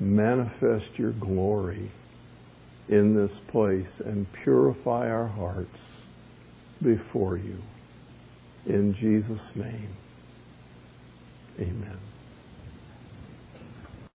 manifest 0.00 0.86
your 0.96 1.12
glory 1.12 1.90
in 2.88 3.14
this 3.14 3.36
place 3.48 3.88
and 4.04 4.26
purify 4.44 5.08
our 5.10 5.26
hearts 5.26 5.78
before 6.82 7.36
you. 7.36 7.58
In 8.66 8.94
Jesus' 8.94 9.56
name, 9.56 9.96
amen. 11.58 12.07